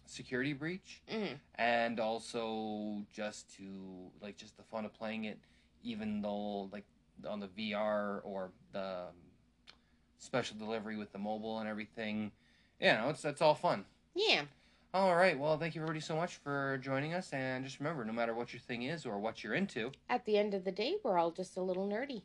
[0.05, 1.39] security breach, Mhm.
[1.55, 5.39] and also just to like just the fun of playing it,
[5.83, 6.85] even though like
[7.27, 9.15] on the VR or the um,
[10.19, 12.31] special delivery with the mobile and everything.
[12.79, 13.85] Yeah, no, it's that's all fun.
[14.13, 14.45] Yeah.
[14.93, 18.13] All right, well, thank you everybody so much for joining us, and just remember, no
[18.13, 20.95] matter what your thing is or what you're into, At the end of the day,
[21.03, 22.21] we're all just a little nerdy.